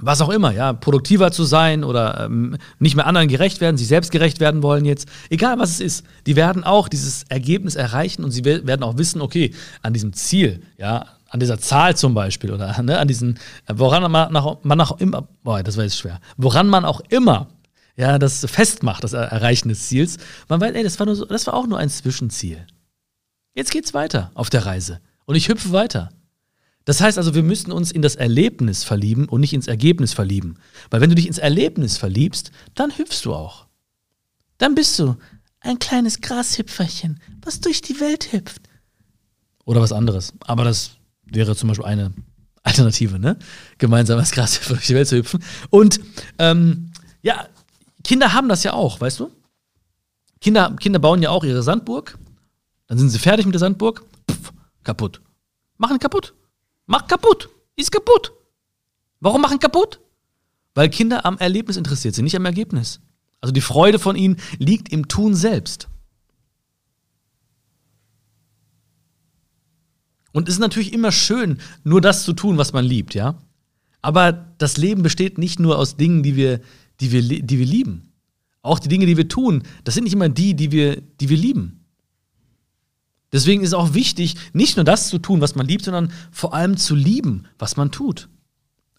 was 0.00 0.20
auch 0.20 0.28
immer, 0.28 0.52
ja, 0.52 0.72
produktiver 0.72 1.30
zu 1.32 1.44
sein 1.44 1.84
oder 1.84 2.24
ähm, 2.24 2.56
nicht 2.78 2.96
mehr 2.96 3.06
anderen 3.06 3.28
gerecht 3.28 3.60
werden, 3.60 3.76
sich 3.76 3.88
selbst 3.88 4.10
gerecht 4.10 4.40
werden 4.40 4.62
wollen 4.62 4.84
jetzt, 4.84 5.08
egal 5.30 5.58
was 5.58 5.70
es 5.70 5.80
ist, 5.80 6.06
die 6.26 6.36
werden 6.36 6.64
auch 6.64 6.88
dieses 6.88 7.24
Ergebnis 7.24 7.74
erreichen 7.74 8.24
und 8.24 8.30
sie 8.30 8.44
werden 8.44 8.82
auch 8.82 8.98
wissen, 8.98 9.20
okay, 9.20 9.52
an 9.82 9.92
diesem 9.92 10.12
Ziel, 10.12 10.62
ja, 10.76 11.06
an 11.30 11.40
dieser 11.40 11.58
Zahl 11.58 11.96
zum 11.96 12.14
Beispiel 12.14 12.52
oder 12.52 12.80
ne, 12.82 12.98
an 12.98 13.08
diesen, 13.08 13.38
woran 13.68 14.10
man 14.10 14.36
auch, 14.36 14.64
man 14.64 14.80
auch 14.80 14.98
immer, 15.00 15.28
boah, 15.42 15.62
das 15.62 15.76
war 15.76 15.84
jetzt 15.84 15.98
schwer, 15.98 16.20
woran 16.36 16.68
man 16.68 16.84
auch 16.84 17.00
immer 17.08 17.48
ja, 17.98 18.18
das 18.18 18.46
festmacht, 18.48 19.02
das 19.02 19.12
Erreichen 19.12 19.68
des 19.68 19.88
Ziels. 19.88 20.18
Man 20.48 20.60
weiß, 20.60 20.72
ey, 20.72 20.84
das 20.84 21.00
war, 21.00 21.06
nur 21.06 21.16
so, 21.16 21.24
das 21.24 21.48
war 21.48 21.54
auch 21.54 21.66
nur 21.66 21.78
ein 21.78 21.90
Zwischenziel. 21.90 22.64
Jetzt 23.54 23.72
geht's 23.72 23.92
weiter 23.92 24.30
auf 24.34 24.50
der 24.50 24.66
Reise 24.66 25.00
und 25.24 25.34
ich 25.34 25.48
hüpfe 25.48 25.72
weiter. 25.72 26.10
Das 26.88 27.02
heißt 27.02 27.18
also, 27.18 27.34
wir 27.34 27.42
müssen 27.42 27.70
uns 27.70 27.92
in 27.92 28.00
das 28.00 28.16
Erlebnis 28.16 28.82
verlieben 28.82 29.28
und 29.28 29.42
nicht 29.42 29.52
ins 29.52 29.66
Ergebnis 29.66 30.14
verlieben. 30.14 30.56
Weil 30.88 31.02
wenn 31.02 31.10
du 31.10 31.16
dich 31.16 31.26
ins 31.26 31.36
Erlebnis 31.36 31.98
verliebst, 31.98 32.50
dann 32.74 32.96
hüpfst 32.96 33.20
du 33.24 33.34
auch. 33.34 33.66
Dann 34.56 34.74
bist 34.74 34.98
du 34.98 35.16
ein 35.60 35.78
kleines 35.78 36.22
Grashüpferchen, 36.22 37.20
was 37.42 37.60
durch 37.60 37.82
die 37.82 38.00
Welt 38.00 38.32
hüpft. 38.32 38.62
Oder 39.66 39.82
was 39.82 39.92
anderes. 39.92 40.32
Aber 40.46 40.64
das 40.64 40.92
wäre 41.24 41.54
zum 41.54 41.68
Beispiel 41.68 41.84
eine 41.84 42.14
Alternative, 42.62 43.18
ne? 43.18 43.38
Gemeinsam 43.76 44.18
als 44.18 44.30
Grashüpfer 44.30 44.72
durch 44.72 44.86
die 44.86 44.94
Welt 44.94 45.08
zu 45.08 45.18
hüpfen. 45.18 45.44
Und 45.68 46.00
ähm, 46.38 46.90
ja, 47.20 47.48
Kinder 48.02 48.32
haben 48.32 48.48
das 48.48 48.62
ja 48.62 48.72
auch, 48.72 48.98
weißt 48.98 49.20
du? 49.20 49.30
Kinder, 50.40 50.74
Kinder 50.80 51.00
bauen 51.00 51.20
ja 51.20 51.28
auch 51.28 51.44
ihre 51.44 51.62
Sandburg. 51.62 52.16
Dann 52.86 52.96
sind 52.96 53.10
sie 53.10 53.18
fertig 53.18 53.44
mit 53.44 53.54
der 53.54 53.60
Sandburg. 53.60 54.06
Pff, 54.30 54.54
kaputt. 54.84 55.20
Machen 55.76 55.98
kaputt. 55.98 56.32
Mach 56.88 57.06
kaputt. 57.06 57.50
Ist 57.76 57.92
kaputt. 57.92 58.32
Warum 59.20 59.40
machen 59.40 59.60
kaputt? 59.60 60.00
Weil 60.74 60.88
Kinder 60.88 61.24
am 61.24 61.38
Erlebnis 61.38 61.76
interessiert 61.76 62.14
sind, 62.14 62.24
nicht 62.24 62.36
am 62.36 62.44
Ergebnis. 62.44 63.00
Also 63.40 63.52
die 63.52 63.60
Freude 63.60 63.98
von 63.98 64.16
ihnen 64.16 64.38
liegt 64.58 64.90
im 64.90 65.06
Tun 65.06 65.34
selbst. 65.34 65.88
Und 70.32 70.48
es 70.48 70.54
ist 70.54 70.60
natürlich 70.60 70.92
immer 70.92 71.12
schön, 71.12 71.58
nur 71.84 72.00
das 72.00 72.24
zu 72.24 72.32
tun, 72.32 72.58
was 72.58 72.72
man 72.72 72.84
liebt, 72.84 73.14
ja? 73.14 73.38
Aber 74.00 74.32
das 74.32 74.76
Leben 74.76 75.02
besteht 75.02 75.36
nicht 75.36 75.60
nur 75.60 75.78
aus 75.78 75.96
Dingen, 75.96 76.22
die 76.22 76.36
wir, 76.36 76.60
die 77.00 77.12
wir, 77.12 77.22
die 77.22 77.58
wir 77.58 77.66
lieben. 77.66 78.12
Auch 78.62 78.78
die 78.78 78.88
Dinge, 78.88 79.06
die 79.06 79.16
wir 79.16 79.28
tun, 79.28 79.62
das 79.84 79.94
sind 79.94 80.04
nicht 80.04 80.12
immer 80.12 80.28
die, 80.28 80.54
die 80.54 80.72
wir, 80.72 81.00
die 81.00 81.28
wir 81.28 81.36
lieben. 81.36 81.77
Deswegen 83.32 83.62
ist 83.62 83.68
es 83.68 83.74
auch 83.74 83.94
wichtig, 83.94 84.36
nicht 84.52 84.76
nur 84.76 84.84
das 84.84 85.08
zu 85.08 85.18
tun, 85.18 85.40
was 85.40 85.54
man 85.54 85.66
liebt, 85.66 85.84
sondern 85.84 86.12
vor 86.30 86.54
allem 86.54 86.76
zu 86.76 86.94
lieben, 86.94 87.46
was 87.58 87.76
man 87.76 87.90
tut. 87.90 88.28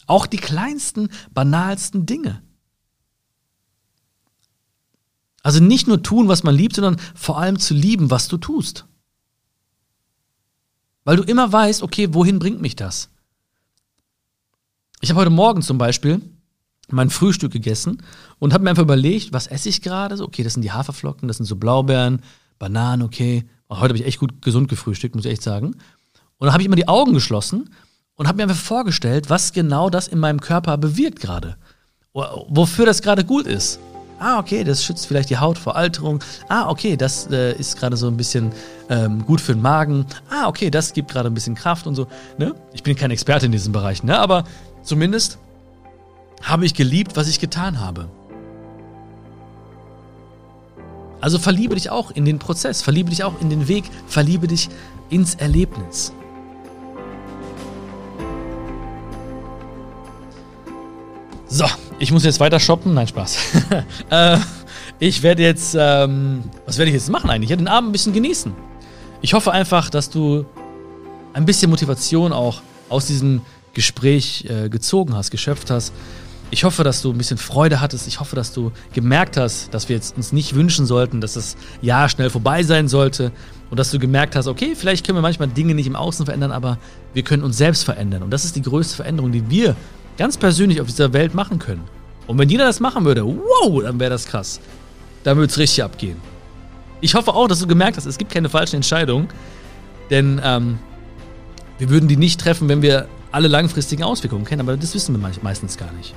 Auch 0.06 0.26
die 0.26 0.36
kleinsten, 0.36 1.08
banalsten 1.32 2.06
Dinge. 2.06 2.42
Also 5.42 5.60
nicht 5.60 5.86
nur 5.86 6.02
tun, 6.02 6.28
was 6.28 6.42
man 6.42 6.54
liebt, 6.54 6.76
sondern 6.76 7.00
vor 7.14 7.38
allem 7.38 7.58
zu 7.58 7.74
lieben, 7.74 8.10
was 8.10 8.28
du 8.28 8.36
tust. 8.36 8.86
Weil 11.04 11.16
du 11.16 11.22
immer 11.22 11.50
weißt, 11.50 11.82
okay, 11.82 12.12
wohin 12.12 12.38
bringt 12.38 12.60
mich 12.60 12.76
das? 12.76 13.10
Ich 15.00 15.10
habe 15.10 15.20
heute 15.20 15.30
Morgen 15.30 15.62
zum 15.62 15.78
Beispiel 15.78 16.20
mein 16.92 17.10
Frühstück 17.10 17.52
gegessen 17.52 18.02
und 18.38 18.52
habe 18.52 18.64
mir 18.64 18.70
einfach 18.70 18.82
überlegt, 18.82 19.32
was 19.32 19.46
esse 19.46 19.68
ich 19.68 19.80
gerade? 19.80 20.16
So, 20.16 20.24
okay, 20.24 20.42
das 20.42 20.54
sind 20.54 20.62
die 20.62 20.72
Haferflocken, 20.72 21.26
das 21.26 21.38
sind 21.38 21.46
so 21.46 21.56
Blaubeeren, 21.56 22.22
Bananen, 22.58 23.02
okay. 23.02 23.48
Heute 23.70 23.90
habe 23.90 23.96
ich 23.96 24.06
echt 24.06 24.18
gut 24.18 24.42
gesund 24.42 24.68
gefrühstückt, 24.68 25.14
muss 25.14 25.24
ich 25.24 25.32
echt 25.32 25.42
sagen. 25.42 25.76
Und 26.38 26.46
dann 26.46 26.52
habe 26.52 26.62
ich 26.62 26.66
immer 26.66 26.76
die 26.76 26.88
Augen 26.88 27.12
geschlossen 27.12 27.70
und 28.16 28.26
habe 28.26 28.36
mir 28.36 28.42
einfach 28.42 28.56
vorgestellt, 28.56 29.30
was 29.30 29.52
genau 29.52 29.88
das 29.90 30.08
in 30.08 30.18
meinem 30.18 30.40
Körper 30.40 30.76
bewirkt 30.76 31.20
gerade. 31.20 31.56
Wofür 32.12 32.86
das 32.86 33.02
gerade 33.02 33.24
gut 33.24 33.46
ist. 33.46 33.78
Ah, 34.18 34.38
okay, 34.38 34.64
das 34.64 34.84
schützt 34.84 35.06
vielleicht 35.06 35.30
die 35.30 35.38
Haut 35.38 35.56
vor 35.56 35.76
Alterung. 35.76 36.22
Ah, 36.48 36.68
okay, 36.68 36.96
das 36.96 37.28
äh, 37.30 37.56
ist 37.56 37.78
gerade 37.78 37.96
so 37.96 38.06
ein 38.08 38.18
bisschen 38.18 38.52
ähm, 38.90 39.24
gut 39.24 39.40
für 39.40 39.54
den 39.54 39.62
Magen. 39.62 40.04
Ah, 40.28 40.48
okay, 40.48 40.70
das 40.70 40.92
gibt 40.92 41.12
gerade 41.12 41.30
ein 41.30 41.34
bisschen 41.34 41.54
Kraft 41.54 41.86
und 41.86 41.94
so. 41.94 42.06
Ne? 42.36 42.54
Ich 42.74 42.82
bin 42.82 42.96
kein 42.96 43.10
Experte 43.10 43.46
in 43.46 43.52
diesem 43.52 43.72
Bereich, 43.72 44.02
ne? 44.02 44.18
aber 44.18 44.44
zumindest 44.82 45.38
habe 46.42 46.66
ich 46.66 46.74
geliebt, 46.74 47.16
was 47.16 47.28
ich 47.28 47.40
getan 47.40 47.80
habe. 47.80 48.10
Also 51.20 51.38
verliebe 51.38 51.74
dich 51.74 51.90
auch 51.90 52.10
in 52.10 52.24
den 52.24 52.38
Prozess, 52.38 52.82
verliebe 52.82 53.10
dich 53.10 53.24
auch 53.24 53.40
in 53.40 53.50
den 53.50 53.68
Weg, 53.68 53.84
verliebe 54.06 54.46
dich 54.46 54.68
ins 55.10 55.34
Erlebnis. 55.34 56.12
So, 61.46 61.66
ich 61.98 62.12
muss 62.12 62.24
jetzt 62.24 62.40
weiter 62.40 62.60
shoppen. 62.60 62.94
Nein, 62.94 63.08
Spaß. 63.08 63.38
äh, 64.10 64.38
ich 65.00 65.22
werde 65.22 65.42
jetzt, 65.42 65.76
ähm, 65.78 66.44
was 66.64 66.78
werde 66.78 66.90
ich 66.90 66.94
jetzt 66.94 67.10
machen 67.10 67.28
eigentlich? 67.28 67.50
Ja, 67.50 67.56
den 67.56 67.68
Abend 67.68 67.90
ein 67.90 67.92
bisschen 67.92 68.12
genießen. 68.12 68.54
Ich 69.20 69.34
hoffe 69.34 69.50
einfach, 69.50 69.90
dass 69.90 70.10
du 70.10 70.46
ein 71.32 71.44
bisschen 71.44 71.68
Motivation 71.70 72.32
auch 72.32 72.62
aus 72.88 73.06
diesem 73.06 73.42
Gespräch 73.74 74.46
äh, 74.48 74.68
gezogen 74.68 75.14
hast, 75.14 75.30
geschöpft 75.30 75.70
hast. 75.70 75.92
Ich 76.52 76.64
hoffe, 76.64 76.82
dass 76.82 77.00
du 77.00 77.12
ein 77.12 77.18
bisschen 77.18 77.38
Freude 77.38 77.80
hattest. 77.80 78.08
Ich 78.08 78.18
hoffe, 78.18 78.34
dass 78.34 78.52
du 78.52 78.72
gemerkt 78.92 79.36
hast, 79.36 79.72
dass 79.72 79.88
wir 79.88 79.94
jetzt 79.94 80.16
uns 80.16 80.32
nicht 80.32 80.56
wünschen 80.56 80.84
sollten, 80.84 81.20
dass 81.20 81.34
das 81.34 81.56
Jahr 81.80 82.08
schnell 82.08 82.28
vorbei 82.28 82.64
sein 82.64 82.88
sollte. 82.88 83.30
Und 83.70 83.78
dass 83.78 83.92
du 83.92 84.00
gemerkt 84.00 84.34
hast, 84.34 84.48
okay, 84.48 84.74
vielleicht 84.74 85.06
können 85.06 85.16
wir 85.16 85.22
manchmal 85.22 85.46
Dinge 85.46 85.76
nicht 85.76 85.86
im 85.86 85.94
Außen 85.94 86.26
verändern, 86.26 86.50
aber 86.50 86.78
wir 87.14 87.22
können 87.22 87.44
uns 87.44 87.56
selbst 87.56 87.84
verändern. 87.84 88.24
Und 88.24 88.30
das 88.30 88.44
ist 88.44 88.56
die 88.56 88.62
größte 88.62 88.96
Veränderung, 88.96 89.30
die 89.30 89.48
wir 89.48 89.76
ganz 90.18 90.36
persönlich 90.36 90.80
auf 90.80 90.88
dieser 90.88 91.12
Welt 91.12 91.34
machen 91.34 91.60
können. 91.60 91.84
Und 92.26 92.36
wenn 92.38 92.48
jeder 92.48 92.64
das 92.64 92.80
machen 92.80 93.04
würde, 93.04 93.24
wow, 93.24 93.82
dann 93.82 94.00
wäre 94.00 94.10
das 94.10 94.26
krass. 94.26 94.60
Dann 95.22 95.36
würde 95.36 95.52
es 95.52 95.58
richtig 95.58 95.84
abgehen. 95.84 96.16
Ich 97.00 97.14
hoffe 97.14 97.32
auch, 97.32 97.46
dass 97.46 97.60
du 97.60 97.68
gemerkt 97.68 97.96
hast, 97.96 98.06
es 98.06 98.18
gibt 98.18 98.32
keine 98.32 98.48
falschen 98.48 98.76
Entscheidungen. 98.76 99.28
Denn 100.10 100.40
ähm, 100.44 100.80
wir 101.78 101.90
würden 101.90 102.08
die 102.08 102.16
nicht 102.16 102.40
treffen, 102.40 102.68
wenn 102.68 102.82
wir 102.82 103.06
alle 103.30 103.46
langfristigen 103.46 104.02
Auswirkungen 104.02 104.44
kennen. 104.44 104.62
Aber 104.62 104.76
das 104.76 104.94
wissen 104.94 105.14
wir 105.14 105.30
meistens 105.42 105.76
gar 105.76 105.92
nicht. 105.92 106.12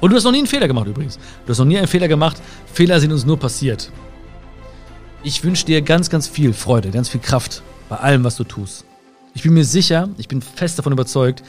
Und 0.00 0.10
du 0.10 0.16
hast 0.16 0.24
noch 0.24 0.32
nie 0.32 0.38
einen 0.38 0.46
Fehler 0.46 0.68
gemacht 0.68 0.86
übrigens. 0.86 1.18
Du 1.44 1.50
hast 1.50 1.58
noch 1.58 1.64
nie 1.64 1.78
einen 1.78 1.86
Fehler 1.86 2.08
gemacht. 2.08 2.40
Fehler 2.72 3.00
sind 3.00 3.12
uns 3.12 3.24
nur 3.24 3.38
passiert. 3.38 3.90
Ich 5.22 5.42
wünsche 5.42 5.64
dir 5.64 5.82
ganz, 5.82 6.10
ganz 6.10 6.28
viel 6.28 6.52
Freude, 6.52 6.90
ganz 6.90 7.08
viel 7.08 7.20
Kraft 7.20 7.62
bei 7.88 7.96
allem, 7.96 8.24
was 8.24 8.36
du 8.36 8.44
tust. 8.44 8.84
Ich 9.34 9.42
bin 9.42 9.54
mir 9.54 9.64
sicher, 9.64 10.08
ich 10.18 10.28
bin 10.28 10.40
fest 10.40 10.78
davon 10.78 10.92
überzeugt, 10.92 11.42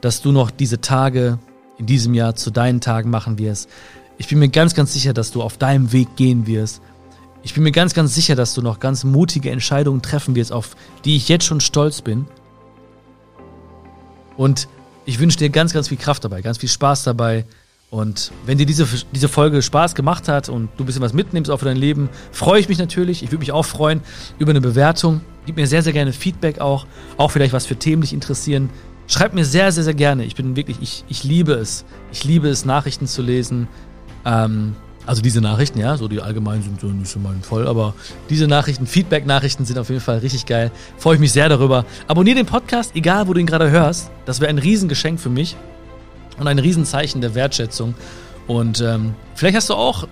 dass 0.00 0.22
du 0.22 0.32
noch 0.32 0.50
diese 0.50 0.80
Tage 0.80 1.38
in 1.78 1.86
diesem 1.86 2.14
Jahr 2.14 2.36
zu 2.36 2.50
deinen 2.50 2.80
Tagen 2.80 3.10
machen 3.10 3.38
wirst. 3.38 3.68
Ich 4.18 4.28
bin 4.28 4.38
mir 4.38 4.48
ganz, 4.48 4.74
ganz 4.74 4.92
sicher, 4.92 5.12
dass 5.12 5.30
du 5.30 5.42
auf 5.42 5.58
deinem 5.58 5.92
Weg 5.92 6.16
gehen 6.16 6.46
wirst. 6.46 6.80
Ich 7.42 7.54
bin 7.54 7.62
mir 7.62 7.72
ganz, 7.72 7.94
ganz 7.94 8.14
sicher, 8.14 8.36
dass 8.36 8.54
du 8.54 8.62
noch 8.62 8.80
ganz 8.80 9.04
mutige 9.04 9.50
Entscheidungen 9.50 10.00
treffen 10.00 10.34
wirst, 10.34 10.52
auf 10.52 10.76
die 11.04 11.16
ich 11.16 11.28
jetzt 11.28 11.44
schon 11.44 11.60
stolz 11.60 12.00
bin. 12.00 12.26
Und 14.36 14.68
ich 15.04 15.18
wünsche 15.18 15.38
dir 15.38 15.50
ganz, 15.50 15.72
ganz 15.72 15.88
viel 15.88 15.98
Kraft 15.98 16.24
dabei, 16.24 16.42
ganz 16.42 16.58
viel 16.58 16.68
Spaß 16.68 17.02
dabei 17.02 17.44
Und 17.94 18.32
wenn 18.44 18.58
dir 18.58 18.66
diese, 18.66 18.88
diese 19.12 19.28
Folge 19.28 19.62
Spaß 19.62 19.94
gemacht 19.94 20.26
hat 20.26 20.48
und 20.48 20.68
du 20.76 20.82
ein 20.82 20.86
bisschen 20.86 21.00
was 21.00 21.12
mitnimmst 21.12 21.48
auch 21.48 21.58
für 21.58 21.66
dein 21.66 21.76
Leben, 21.76 22.08
freue 22.32 22.58
ich 22.58 22.68
mich 22.68 22.78
natürlich. 22.78 23.22
Ich 23.22 23.30
würde 23.30 23.38
mich 23.38 23.52
auch 23.52 23.64
freuen 23.64 24.00
über 24.36 24.50
eine 24.50 24.60
Bewertung. 24.60 25.20
Gib 25.46 25.54
mir 25.54 25.68
sehr, 25.68 25.80
sehr 25.80 25.92
gerne 25.92 26.12
Feedback 26.12 26.58
auch. 26.58 26.86
Auch 27.18 27.30
vielleicht 27.30 27.52
was 27.52 27.66
für 27.66 27.76
Themen 27.76 28.02
dich 28.02 28.12
interessieren. 28.12 28.68
Schreib 29.06 29.32
mir 29.32 29.44
sehr, 29.44 29.70
sehr, 29.70 29.84
sehr 29.84 29.94
gerne. 29.94 30.24
Ich 30.24 30.34
bin 30.34 30.56
wirklich, 30.56 30.78
ich, 30.80 31.04
ich 31.06 31.22
liebe 31.22 31.52
es. 31.52 31.84
Ich 32.10 32.24
liebe 32.24 32.48
es, 32.48 32.64
Nachrichten 32.64 33.06
zu 33.06 33.22
lesen. 33.22 33.68
Ähm, 34.24 34.74
also 35.06 35.22
diese 35.22 35.40
Nachrichten, 35.40 35.78
ja, 35.78 35.96
so 35.96 36.08
die 36.08 36.20
allgemeinen 36.20 36.64
sind 36.64 36.80
so 36.80 36.88
nicht 36.88 37.12
so 37.12 37.20
mal 37.20 37.36
voll, 37.42 37.68
aber 37.68 37.94
diese 38.28 38.48
Nachrichten, 38.48 38.88
Feedback-Nachrichten 38.88 39.66
sind 39.66 39.78
auf 39.78 39.88
jeden 39.88 40.00
Fall 40.00 40.18
richtig 40.18 40.46
geil. 40.46 40.72
Freue 40.98 41.14
ich 41.14 41.20
mich 41.20 41.30
sehr 41.30 41.48
darüber. 41.48 41.86
Abonnier 42.08 42.34
den 42.34 42.46
Podcast, 42.46 42.96
egal 42.96 43.28
wo 43.28 43.34
du 43.34 43.40
ihn 43.40 43.46
gerade 43.46 43.70
hörst. 43.70 44.10
Das 44.24 44.40
wäre 44.40 44.50
ein 44.50 44.58
Riesengeschenk 44.58 45.20
für 45.20 45.30
mich 45.30 45.54
und 46.38 46.48
ein 46.48 46.58
Riesenzeichen 46.58 47.20
der 47.20 47.34
Wertschätzung. 47.34 47.94
Und 48.46 48.80
ähm, 48.80 49.14
vielleicht 49.34 49.56
hast 49.56 49.70
du 49.70 49.74
auch 49.74 50.06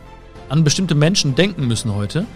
an 0.48 0.64
bestimmte 0.64 0.94
Menschen 0.94 1.34
denken 1.34 1.66
müssen 1.66 1.94
heute 1.94 2.26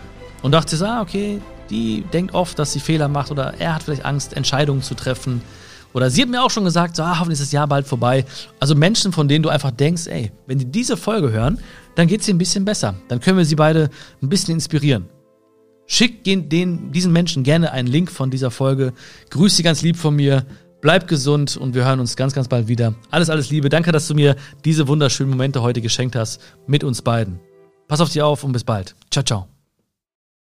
und 0.42 0.53
dachtest, 0.53 0.83
ah, 0.83 1.01
okay, 1.01 1.40
die 1.70 2.03
denkt 2.12 2.35
oft, 2.35 2.59
dass 2.59 2.72
sie 2.72 2.81
Fehler 2.81 3.09
macht 3.09 3.31
oder 3.31 3.55
er 3.59 3.75
hat 3.75 3.83
vielleicht 3.83 4.05
Angst, 4.05 4.35
Entscheidungen 4.35 4.83
zu 4.83 4.94
treffen. 4.94 5.42
Oder 5.92 6.11
sie 6.11 6.22
hat 6.22 6.29
mir 6.29 6.42
auch 6.42 6.51
schon 6.51 6.64
gesagt, 6.64 6.96
so, 6.96 7.03
ah, 7.03 7.18
hoffentlich 7.18 7.40
ist 7.40 7.49
das 7.49 7.53
Jahr 7.53 7.66
bald 7.66 7.87
vorbei. 7.87 8.25
Also 8.61 8.75
Menschen, 8.75 9.12
von 9.12 9.29
denen 9.29 9.42
du 9.42 9.49
einfach 9.49 9.70
denkst, 9.70 10.07
ey, 10.09 10.31
wenn 10.46 10.59
die 10.59 10.66
diese 10.66 10.96
Folge 10.96 11.31
hören, 11.33 11.59
dann 11.94 12.07
geht 12.07 12.20
es 12.20 12.29
ein 12.29 12.38
bisschen 12.38 12.64
besser. 12.64 12.94
Dann 13.09 13.20
können 13.20 13.38
wir 13.38 13.44
sie 13.44 13.57
beide 13.57 13.90
ein 14.22 14.29
bisschen 14.29 14.55
inspirieren. 14.55 15.07
Schick 15.87 16.25
den, 16.25 16.90
diesen 16.92 17.12
Menschen 17.12 17.44
gerne 17.44 17.72
einen 17.72 17.88
Link 17.88 18.11
von 18.11 18.31
dieser 18.31 18.51
Folge. 18.51 18.92
Grüß 19.31 19.57
sie 19.57 19.62
ganz 19.62 19.83
lieb 19.83 19.96
von 19.96 20.16
mir. 20.16 20.44
Bleib 20.87 21.09
gesund 21.09 21.57
und 21.57 21.75
wir 21.75 21.85
hören 21.85 21.99
uns 21.99 22.14
ganz, 22.14 22.33
ganz 22.33 22.46
bald 22.46 22.68
wieder. 22.68 22.94
Alles, 23.11 23.29
alles 23.29 23.51
Liebe. 23.51 23.68
Danke, 23.68 23.90
dass 23.90 24.07
du 24.07 24.14
mir 24.14 24.37
diese 24.64 24.87
wunderschönen 24.87 25.31
Momente 25.31 25.61
heute 25.61 25.81
geschenkt 25.81 26.14
hast 26.14 26.40
mit 26.68 26.85
uns 26.85 27.03
beiden. 27.03 27.40
Pass 27.88 28.01
auf 28.01 28.09
dich 28.09 28.22
auf 28.22 28.44
und 28.44 28.53
bis 28.53 28.62
bald. 28.62 28.94
Ciao, 29.11 29.25
ciao. 29.25 29.56